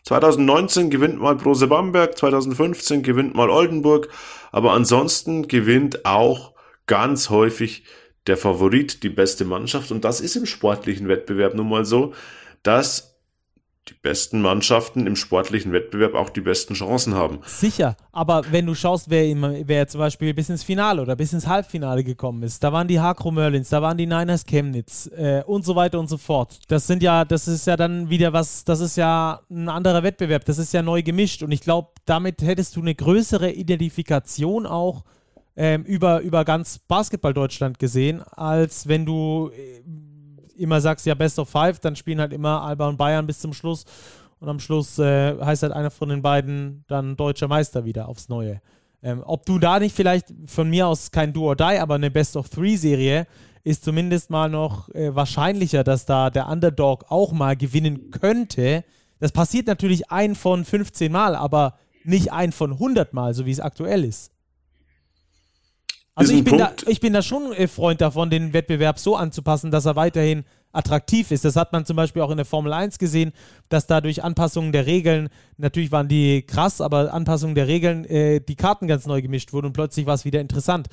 [0.06, 4.10] 2019 gewinnt mal Brose Bamberg, 2015 gewinnt mal Oldenburg,
[4.51, 6.53] aber ansonsten gewinnt auch
[6.86, 7.84] ganz häufig
[8.28, 9.91] der Favorit, die beste Mannschaft.
[9.91, 12.14] Und das ist im sportlichen Wettbewerb nun mal so,
[12.62, 13.14] dass
[13.88, 17.40] die besten Mannschaften im sportlichen Wettbewerb auch die besten Chancen haben.
[17.46, 19.36] Sicher, aber wenn du schaust, wer,
[19.68, 23.00] wer zum Beispiel bis ins Finale oder bis ins Halbfinale gekommen ist, da waren die
[23.00, 26.60] Hakro Merlins, da waren die Niners Chemnitz äh, und so weiter und so fort.
[26.68, 30.46] Das sind ja, das ist ja dann wieder was, das ist ja ein anderer Wettbewerb,
[30.46, 35.04] das ist ja neu gemischt und ich glaube, damit hättest du eine größere Identifikation auch
[35.58, 39.82] ähm, über, über ganz Basketball Deutschland gesehen, als wenn du äh,
[40.58, 43.53] immer sagst, ja, Best of Five, dann spielen halt immer Alba und Bayern bis zum
[43.53, 43.86] Schluss.
[44.39, 48.30] Und am Schluss äh, heißt halt einer von den beiden dann deutscher Meister wieder aufs
[48.30, 48.62] Neue.
[49.01, 52.12] Ähm, ob du da nicht vielleicht von mir aus kein Do or Die, aber eine
[52.12, 53.28] Best of Three Serie
[53.64, 58.84] ist zumindest mal noch äh, wahrscheinlicher, dass da der Underdog auch mal gewinnen könnte.
[59.20, 63.51] Das passiert natürlich ein von 15 Mal, aber nicht ein von 100 Mal, so wie
[63.51, 64.32] es aktuell ist.
[66.18, 69.86] Also ich bin, da, ich bin da schon Freund davon, den Wettbewerb so anzupassen, dass
[69.86, 71.43] er weiterhin attraktiv ist.
[71.43, 73.34] Das hat man zum Beispiel auch in der Formel 1 gesehen,
[73.68, 78.55] dass dadurch Anpassungen der Regeln, natürlich waren die krass, aber Anpassungen der Regeln, äh, die
[78.55, 80.88] Karten ganz neu gemischt wurden und plötzlich war es wieder interessant.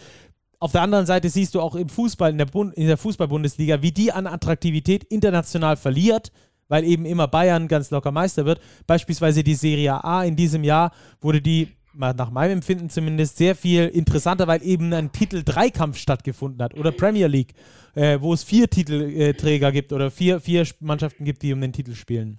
[0.58, 3.82] Auf der anderen Seite siehst du auch im Fußball, in der, Bund, in der Fußball-Bundesliga,
[3.82, 6.32] wie die an Attraktivität international verliert,
[6.68, 8.60] weil eben immer Bayern ganz locker Meister wird.
[8.86, 13.88] Beispielsweise die Serie A in diesem Jahr wurde die nach meinem Empfinden zumindest, sehr viel
[13.88, 16.74] interessanter, weil eben ein Titel-3-Kampf stattgefunden hat.
[16.74, 17.54] Oder Premier League,
[17.94, 21.94] äh, wo es vier Titelträger gibt oder vier, vier Mannschaften gibt, die um den Titel
[21.94, 22.38] spielen.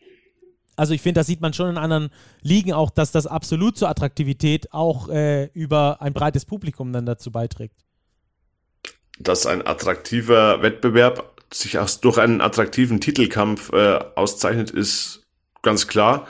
[0.76, 2.10] Also ich finde, das sieht man schon in anderen
[2.42, 7.32] Ligen auch, dass das absolut zur Attraktivität auch äh, über ein breites Publikum dann dazu
[7.32, 7.76] beiträgt.
[9.20, 15.24] Dass ein attraktiver Wettbewerb sich auch durch einen attraktiven Titelkampf äh, auszeichnet, ist
[15.62, 16.28] ganz klar.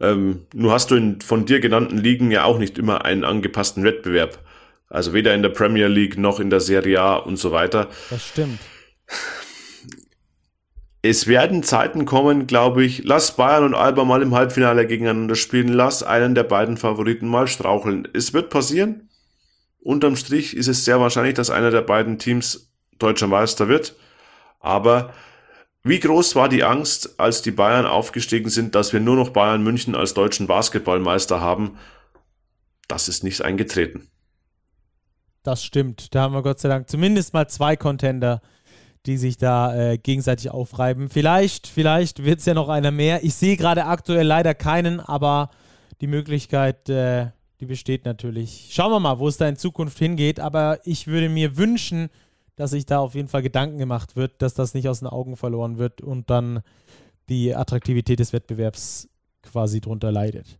[0.00, 3.84] Ähm, nur hast du in von dir genannten Ligen ja auch nicht immer einen angepassten
[3.84, 4.38] Wettbewerb.
[4.88, 7.88] Also weder in der Premier League noch in der Serie A und so weiter.
[8.08, 8.58] Das stimmt.
[11.02, 13.04] Es werden Zeiten kommen, glaube ich.
[13.04, 15.68] Lass Bayern und Alba mal im Halbfinale gegeneinander spielen.
[15.68, 18.06] Lass einen der beiden Favoriten mal straucheln.
[18.12, 19.08] Es wird passieren.
[19.78, 23.94] Unterm Strich ist es sehr wahrscheinlich, dass einer der beiden Teams deutscher Meister wird.
[24.58, 25.14] Aber
[25.82, 29.62] wie groß war die Angst, als die Bayern aufgestiegen sind, dass wir nur noch Bayern
[29.62, 31.78] München als deutschen Basketballmeister haben?
[32.86, 34.08] Das ist nicht eingetreten.
[35.42, 36.14] Das stimmt.
[36.14, 38.42] Da haben wir Gott sei Dank zumindest mal zwei Contender,
[39.06, 41.08] die sich da äh, gegenseitig aufreiben.
[41.08, 43.24] Vielleicht, vielleicht wird es ja noch einer mehr.
[43.24, 45.50] Ich sehe gerade aktuell leider keinen, aber
[46.02, 47.28] die Möglichkeit, äh,
[47.60, 48.68] die besteht natürlich.
[48.72, 50.40] Schauen wir mal, wo es da in Zukunft hingeht.
[50.40, 52.10] Aber ich würde mir wünschen,
[52.56, 55.36] dass sich da auf jeden Fall Gedanken gemacht wird, dass das nicht aus den Augen
[55.36, 56.62] verloren wird und dann
[57.28, 59.08] die Attraktivität des Wettbewerbs
[59.42, 60.58] quasi drunter leidet.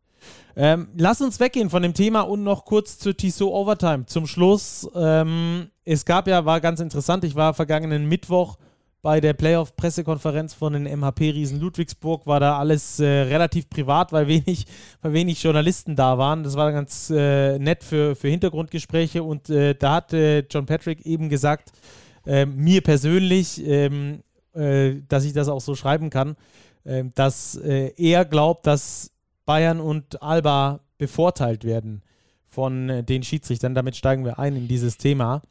[0.56, 4.06] Ähm, lass uns weggehen von dem Thema und noch kurz zu Tissot Overtime.
[4.06, 8.58] Zum Schluss, ähm, es gab ja, war ganz interessant, ich war vergangenen Mittwoch
[9.02, 14.66] bei der Playoff-Pressekonferenz von den MHP-Riesen Ludwigsburg war da alles äh, relativ privat, weil wenig,
[15.02, 16.44] weil wenig Journalisten da waren.
[16.44, 21.06] Das war ganz äh, nett für, für Hintergrundgespräche und äh, da hat äh, John Patrick
[21.06, 21.72] eben gesagt,
[22.26, 24.22] äh, mir persönlich, ähm,
[24.52, 26.36] äh, dass ich das auch so schreiben kann,
[26.84, 29.12] ähm, dass er glaubt, dass
[29.46, 32.02] Bayern und Alba bevorteilt werden
[32.46, 33.74] von den Schiedsrichtern.
[33.74, 35.42] Damit steigen wir ein in dieses Thema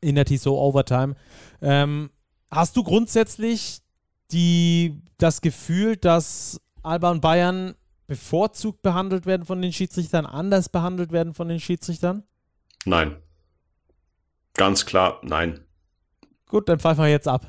[0.00, 1.16] in der TSO Overtime.
[1.60, 2.10] Ähm,
[2.54, 3.80] Hast du grundsätzlich
[4.30, 7.74] die, das Gefühl, dass Alba und Bayern
[8.06, 12.22] bevorzugt behandelt werden von den Schiedsrichtern, anders behandelt werden von den Schiedsrichtern?
[12.84, 13.16] Nein.
[14.54, 15.64] Ganz klar, nein.
[16.46, 17.44] Gut, dann pfeifen wir jetzt ab.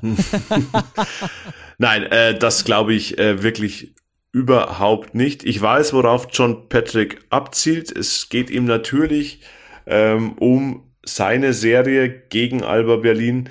[1.78, 3.94] nein, äh, das glaube ich äh, wirklich
[4.32, 5.44] überhaupt nicht.
[5.44, 7.96] Ich weiß, worauf John Patrick abzielt.
[7.96, 9.40] Es geht ihm natürlich
[9.86, 13.48] ähm, um seine Serie gegen Alba Berlin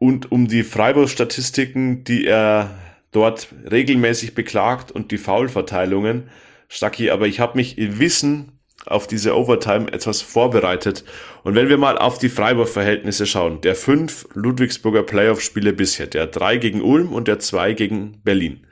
[0.00, 2.70] und um die Freiburg-Statistiken, die er
[3.12, 6.30] dort regelmäßig beklagt und die Foulverteilungen.
[6.68, 11.04] Stacki, aber ich habe mich im Wissen auf diese Overtime etwas vorbereitet.
[11.44, 16.56] Und wenn wir mal auf die Freiburg-Verhältnisse schauen, der fünf Ludwigsburger Playoff-Spiele bisher, der drei
[16.56, 18.66] gegen Ulm und der zwei gegen Berlin,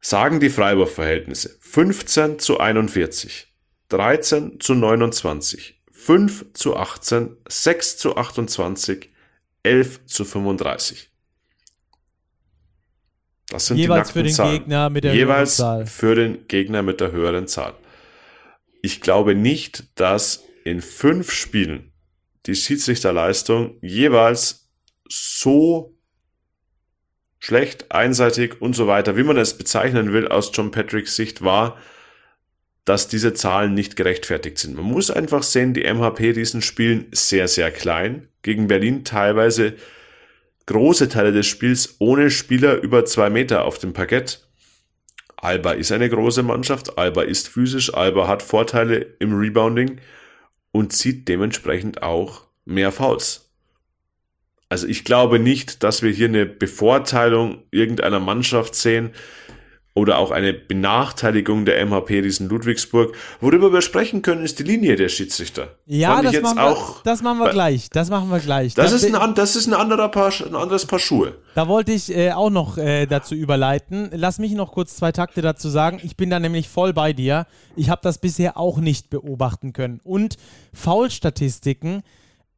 [0.00, 3.48] sagen die Freiburg-Verhältnisse 15 zu 41,
[3.88, 9.10] 13 zu 29, 5 zu 18, 6 zu 28,
[9.62, 11.10] 11 zu 35.
[13.48, 14.58] Das sind Jeweils die für den Zahlen.
[14.58, 15.86] Gegner mit der Jeweils höheren Zahl.
[15.86, 17.74] für den Gegner mit der höheren Zahl.
[18.82, 21.92] Ich glaube nicht, dass in fünf Spielen
[22.46, 24.70] die Schiedsrichterleistung jeweils
[25.08, 25.96] so
[27.38, 31.76] schlecht, einseitig und so weiter, wie man es bezeichnen will, aus John Patricks Sicht war,
[32.84, 34.76] dass diese Zahlen nicht gerechtfertigt sind.
[34.76, 38.28] Man muss einfach sehen, die MHP diesen Spielen sehr, sehr klein.
[38.42, 39.74] Gegen Berlin teilweise
[40.66, 44.46] große Teile des Spiels ohne Spieler über zwei Meter auf dem Parkett.
[45.36, 50.00] Alba ist eine große Mannschaft, Alba ist physisch, Alba hat Vorteile im Rebounding
[50.70, 53.50] und zieht dementsprechend auch mehr Fouls.
[54.68, 59.10] Also ich glaube nicht, dass wir hier eine Bevorteilung irgendeiner Mannschaft sehen
[59.94, 63.16] oder auch eine Benachteiligung der MHP diesen Ludwigsburg.
[63.40, 65.74] Worüber wir sprechen können, ist die Linie der Schiedsrichter.
[65.86, 67.90] Ja, das machen, wir, das machen wir gleich.
[67.90, 68.74] Das machen wir gleich.
[68.74, 71.34] Das, das ist, ein, das ist ein, anderer Paar, ein anderes Paar Schuhe.
[71.56, 74.10] Da wollte ich äh, auch noch äh, dazu überleiten.
[74.12, 76.00] Lass mich noch kurz zwei Takte dazu sagen.
[76.04, 77.46] Ich bin da nämlich voll bei dir.
[77.74, 80.00] Ich habe das bisher auch nicht beobachten können.
[80.04, 80.36] Und
[80.72, 82.02] Foulstatistiken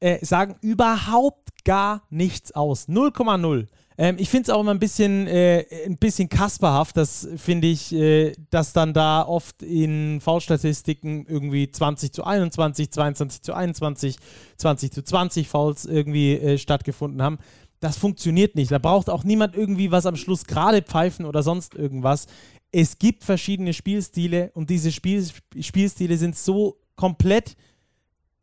[0.01, 2.89] äh, sagen überhaupt gar nichts aus.
[2.89, 3.69] 0,0.
[3.99, 7.93] Ähm, ich finde es auch immer ein bisschen, äh, ein bisschen kasperhaft, das finde ich,
[7.93, 14.17] äh, dass dann da oft in Foulstatistiken irgendwie 20 zu 21, 22 zu 21,
[14.57, 17.39] 20 zu 20 Fouls irgendwie äh, stattgefunden haben.
[17.81, 18.71] Das funktioniert nicht.
[18.71, 22.27] Da braucht auch niemand irgendwie was am Schluss gerade pfeifen oder sonst irgendwas.
[22.71, 25.27] Es gibt verschiedene Spielstile und diese Spiel
[25.61, 27.57] Spielstile sind so komplett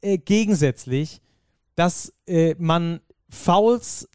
[0.02, 1.22] äh, gegensätzlich,
[1.76, 4.09] dass äh, man Fouls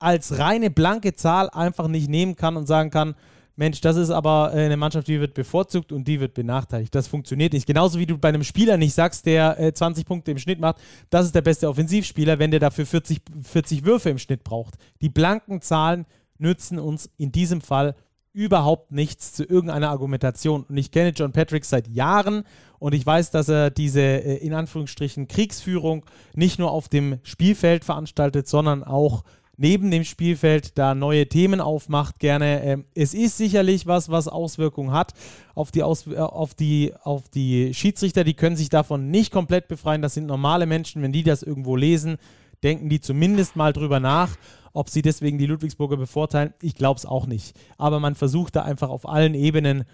[0.00, 3.14] als reine blanke Zahl einfach nicht nehmen kann und sagen kann,
[3.60, 6.94] Mensch, das ist aber äh, eine Mannschaft, die wird bevorzugt und die wird benachteiligt.
[6.94, 7.66] Das funktioniert nicht.
[7.66, 10.76] Genauso wie du bei einem Spieler nicht sagst, der äh, 20 Punkte im Schnitt macht,
[11.10, 14.76] das ist der beste Offensivspieler, wenn der dafür 40, 40 Würfe im Schnitt braucht.
[15.02, 16.06] Die blanken Zahlen
[16.38, 17.94] nützen uns in diesem Fall
[18.32, 20.64] überhaupt nichts zu irgendeiner Argumentation.
[20.64, 22.44] Und ich kenne John Patrick seit Jahren
[22.78, 27.84] und ich weiß, dass er diese äh, in Anführungsstrichen Kriegsführung nicht nur auf dem Spielfeld
[27.84, 29.24] veranstaltet, sondern auch
[29.60, 32.62] neben dem Spielfeld da neue Themen aufmacht, gerne.
[32.64, 35.12] Ähm, es ist sicherlich was, was Auswirkungen hat
[35.54, 38.24] auf die, Aus äh, auf, die, auf die Schiedsrichter.
[38.24, 40.00] Die können sich davon nicht komplett befreien.
[40.00, 41.02] Das sind normale Menschen.
[41.02, 42.16] Wenn die das irgendwo lesen,
[42.62, 44.34] denken die zumindest mal drüber nach,
[44.72, 46.54] ob sie deswegen die Ludwigsburger bevorteilen.
[46.62, 47.54] Ich glaube es auch nicht.
[47.76, 49.84] Aber man versucht da einfach auf allen Ebenen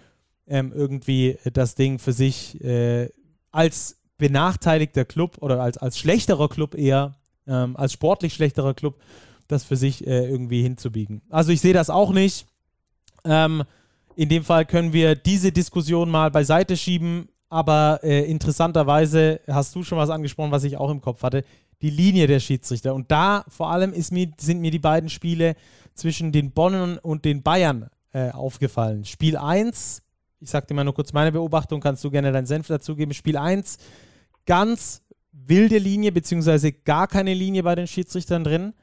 [0.47, 3.09] ähm, irgendwie das Ding für sich äh,
[3.51, 7.15] als benachteiligter Club oder als, als schlechterer Club eher,
[7.47, 8.97] ähm, als sportlich schlechterer Club
[9.47, 11.21] das für sich äh, irgendwie hinzubiegen.
[11.29, 12.47] Also ich sehe das auch nicht.
[13.23, 13.63] Ähm,
[14.15, 19.83] in dem Fall können wir diese Diskussion mal beiseite schieben, aber äh, interessanterweise hast du
[19.83, 21.43] schon was angesprochen, was ich auch im Kopf hatte,
[21.81, 22.93] die Linie der Schiedsrichter.
[22.93, 25.55] Und da vor allem mir, sind mir die beiden Spiele
[25.93, 29.05] zwischen den Bonn und den Bayern äh, aufgefallen.
[29.05, 30.01] Spiel 1,
[30.39, 33.13] ich sag dir mal nur kurz meine Beobachtung, kannst du gerne deinen Senf dazugeben.
[33.13, 33.77] Spiel 1,
[34.45, 38.73] ganz wilde Linie, beziehungsweise gar keine Linie bei den Schiedsrichtern drin.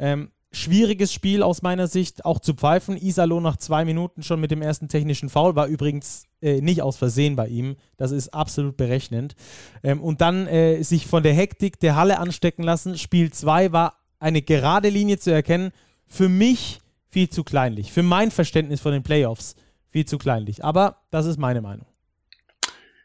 [0.00, 2.96] Ähm, schwieriges Spiel aus meiner Sicht, auch zu pfeifen.
[2.96, 6.96] Isalo nach zwei Minuten schon mit dem ersten technischen Foul, war übrigens äh, nicht aus
[6.96, 7.76] Versehen bei ihm.
[7.96, 9.36] Das ist absolut berechnend.
[9.84, 12.98] Ähm, und dann äh, sich von der Hektik der Halle anstecken lassen.
[12.98, 15.70] Spiel 2 war eine gerade Linie zu erkennen.
[16.06, 16.80] Für mich
[17.10, 17.92] viel zu kleinlich.
[17.92, 19.54] Für mein Verständnis von den Playoffs
[19.90, 20.64] viel zu kleinlich.
[20.64, 21.86] Aber das ist meine Meinung.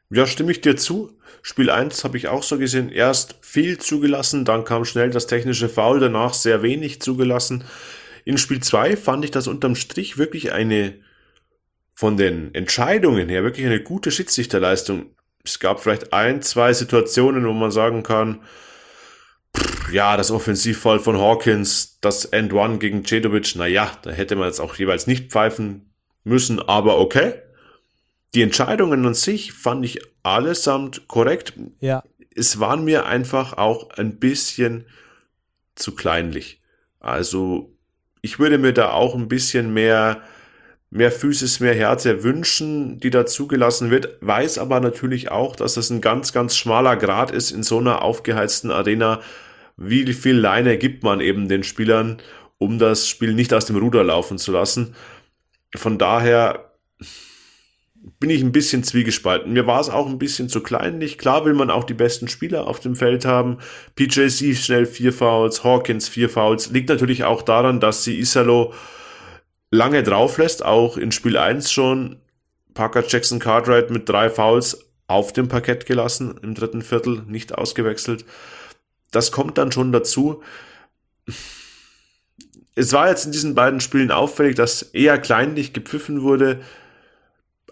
[0.09, 1.17] Ja, stimme ich dir zu.
[1.41, 2.89] Spiel 1 habe ich auch so gesehen.
[2.89, 7.63] Erst viel zugelassen, dann kam schnell das technische Foul, danach sehr wenig zugelassen.
[8.23, 10.95] In Spiel 2 fand ich das unterm Strich wirklich eine,
[11.93, 15.15] von den Entscheidungen her, wirklich eine gute Schiedsrichterleistung.
[15.43, 18.41] Es gab vielleicht ein, zwei Situationen, wo man sagen kann,
[19.91, 24.59] ja, das Offensivfall von Hawkins, das End One gegen Cedovic, naja, da hätte man jetzt
[24.59, 25.93] auch jeweils nicht pfeifen
[26.23, 27.33] müssen, aber okay.
[28.35, 31.53] Die Entscheidungen an sich fand ich allesamt korrekt.
[31.79, 32.03] Ja.
[32.35, 34.85] Es waren mir einfach auch ein bisschen
[35.75, 36.61] zu kleinlich.
[36.99, 37.73] Also
[38.21, 40.21] ich würde mir da auch ein bisschen mehr,
[40.89, 44.17] mehr Physis, mehr Härte wünschen, die da zugelassen wird.
[44.19, 48.01] Weiß aber natürlich auch, dass das ein ganz, ganz schmaler Grad ist in so einer
[48.01, 49.21] aufgeheizten Arena.
[49.77, 52.17] Wie viel Leine gibt man eben den Spielern,
[52.57, 54.93] um das Spiel nicht aus dem Ruder laufen zu lassen?
[55.73, 56.73] Von daher
[58.19, 59.53] bin ich ein bisschen zwiegespalten.
[59.53, 61.17] Mir war es auch ein bisschen zu kleinlich.
[61.17, 63.57] Klar will man auch die besten Spieler auf dem Feld haben.
[63.95, 66.69] PJC schnell vier Fouls, Hawkins vier Fouls.
[66.69, 68.73] Liegt natürlich auch daran, dass sie Isalo
[69.71, 72.17] lange drauf lässt, auch in Spiel 1 schon.
[72.73, 78.25] Parker Jackson Cartwright mit drei Fouls auf dem Parkett gelassen, im dritten Viertel nicht ausgewechselt.
[79.11, 80.43] Das kommt dann schon dazu.
[82.75, 86.61] Es war jetzt in diesen beiden Spielen auffällig, dass eher kleinlich gepfiffen wurde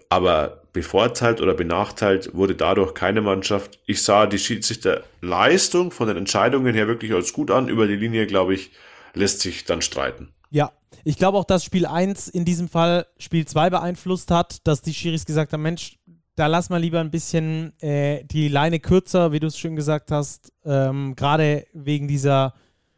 [0.08, 3.78] aber bevorteilt oder benachteilt wurde dadurch keine Mannschaft.
[3.86, 7.68] Ich sah die Schiedsrichterleistung von den Entscheidungen her wirklich als gut an.
[7.68, 8.72] Über die Linie, glaube ich,
[9.14, 10.28] lässt sich dann streiten.
[10.50, 10.72] Ja,
[11.04, 14.94] ich glaube auch, dass Spiel 1 in diesem Fall Spiel 2 beeinflusst hat, dass die
[14.94, 15.98] Schiris gesagt haben, Mensch,
[16.36, 20.10] da lass mal lieber ein bisschen äh, die Leine kürzer, wie du es schön gesagt
[20.10, 20.52] hast.
[20.64, 22.54] Ähm, Gerade wegen dieser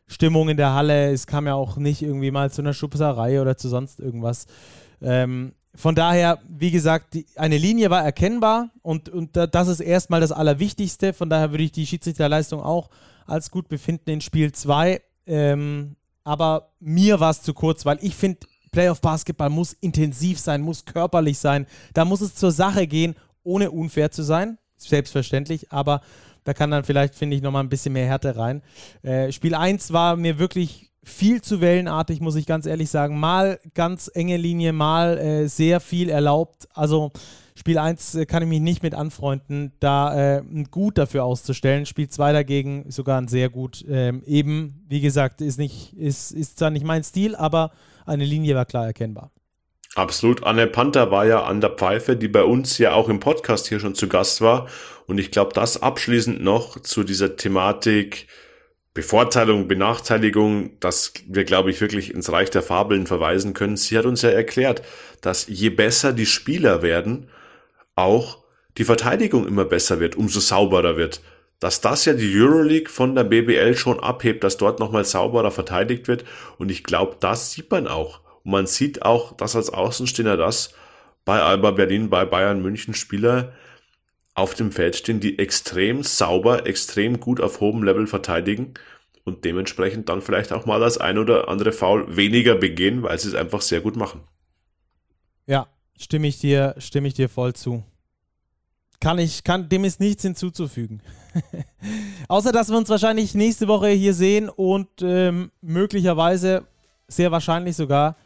[0.07, 1.13] Stimmung in der Halle.
[1.13, 4.47] Es kam ja auch nicht irgendwie mal zu einer Schubserei oder zu sonst irgendwas.
[5.03, 10.21] Ähm, von daher, wie gesagt, die, eine Linie war erkennbar und, und das ist erstmal
[10.21, 11.13] das Allerwichtigste.
[11.13, 12.91] Von daher würde ich die Schiedsrichterleistung auch
[13.27, 15.01] als gut befinden in Spiel 2.
[15.27, 18.41] Ähm, aber mir war es zu kurz, weil ich finde,
[18.73, 21.67] Playoff Basketball muss intensiv sein, muss körperlich sein.
[21.95, 24.59] Da muss es zur Sache gehen, ohne unfair zu sein.
[24.77, 26.03] Selbstverständlich, aber
[26.45, 28.63] da kann dann vielleicht, finde ich, nochmal ein bisschen mehr Härte rein.
[29.03, 33.19] Äh, Spiel 1 war mir wirklich viel zu wellenartig, muss ich ganz ehrlich sagen.
[33.19, 36.69] Mal ganz enge Linie, mal äh, sehr viel erlaubt.
[36.75, 37.13] Also
[37.55, 41.87] Spiel 1 äh, kann ich mich nicht mit anfreunden, da äh, ein Gut dafür auszustellen.
[41.87, 43.85] Spiel 2 dagegen sogar ein sehr gut.
[43.89, 47.71] Ähm, eben, wie gesagt, ist, nicht, ist, ist zwar nicht mein Stil, aber
[48.05, 49.31] eine Linie war klar erkennbar.
[49.95, 50.43] Absolut.
[50.45, 53.79] Anne Panther war ja an der Pfeife, die bei uns ja auch im Podcast hier
[53.79, 54.67] schon zu Gast war.
[55.07, 58.27] Und ich glaube, das abschließend noch zu dieser Thematik
[58.97, 63.77] Bevorteilung, Benachteiligung, dass wir, glaube ich, wirklich ins Reich der Fabeln verweisen können.
[63.77, 64.81] Sie hat uns ja erklärt,
[65.21, 67.29] dass je besser die Spieler werden,
[67.95, 68.39] auch
[68.79, 71.21] die Verteidigung immer besser wird, umso sauberer wird.
[71.61, 76.09] Dass das ja die Euroleague von der BBL schon abhebt, dass dort nochmal sauberer verteidigt
[76.09, 76.25] wird.
[76.57, 78.21] Und ich glaube, das sieht man auch.
[78.45, 80.73] Und man sieht auch, dass als Außenstehender das
[81.27, 83.53] bei Alba Berlin, bei Bayern München Spieler
[84.37, 88.75] auf dem Feld stehen, die extrem sauber, extrem gut auf hohem Level verteidigen
[89.25, 93.29] und dementsprechend dann vielleicht auch mal das ein oder andere Foul weniger begehen, weil sie
[93.29, 94.21] es einfach sehr gut machen.
[95.47, 95.67] Ja,
[95.99, 97.83] stimme ich dir, stimme ich dir voll zu.
[99.01, 101.01] Kann ich, kann, dem ist nichts hinzuzufügen.
[102.29, 106.67] Außer, dass wir uns wahrscheinlich nächste Woche hier sehen und ähm, möglicherweise,
[107.09, 108.17] sehr wahrscheinlich sogar,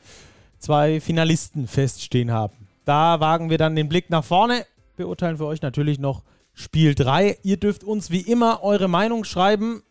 [0.59, 2.69] zwei Finalisten feststehen haben.
[2.85, 4.65] Da wagen wir dann den Blick nach vorne
[5.01, 6.23] beurteilen für euch natürlich noch
[6.53, 7.39] Spiel 3.
[7.43, 9.83] Ihr dürft uns wie immer eure Meinung schreiben.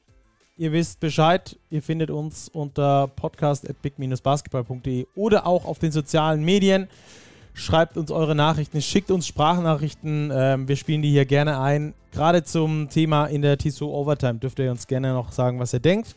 [0.56, 1.58] Ihr wisst Bescheid.
[1.70, 6.88] Ihr findet uns unter podcast.big-basketball.de oder auch auf den sozialen Medien.
[7.54, 10.32] Schreibt uns eure Nachrichten, schickt uns Sprachnachrichten.
[10.34, 11.96] Ähm, wir spielen die hier gerne ein.
[12.12, 15.80] Gerade zum Thema in der TSO Overtime dürft ihr uns gerne noch sagen, was ihr
[15.80, 16.16] denkt.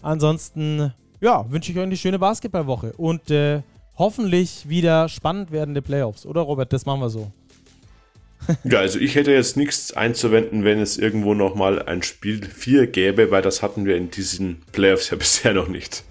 [0.00, 3.62] Ansonsten, ja, wünsche ich euch eine schöne Basketballwoche und äh,
[3.96, 6.24] hoffentlich wieder spannend werdende Playoffs.
[6.24, 7.32] Oder Robert, das machen wir so.
[8.64, 13.30] Ja, also ich hätte jetzt nichts einzuwenden, wenn es irgendwo nochmal ein Spiel 4 gäbe,
[13.30, 16.04] weil das hatten wir in diesen Playoffs ja bisher noch nicht.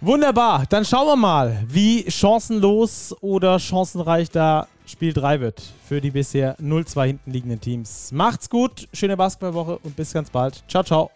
[0.00, 6.10] Wunderbar, dann schauen wir mal, wie chancenlos oder chancenreich da Spiel 3 wird für die
[6.10, 8.12] bisher 0-2 hinten liegenden Teams.
[8.12, 10.62] Macht's gut, schöne Basketballwoche und bis ganz bald.
[10.68, 11.10] Ciao, ciao.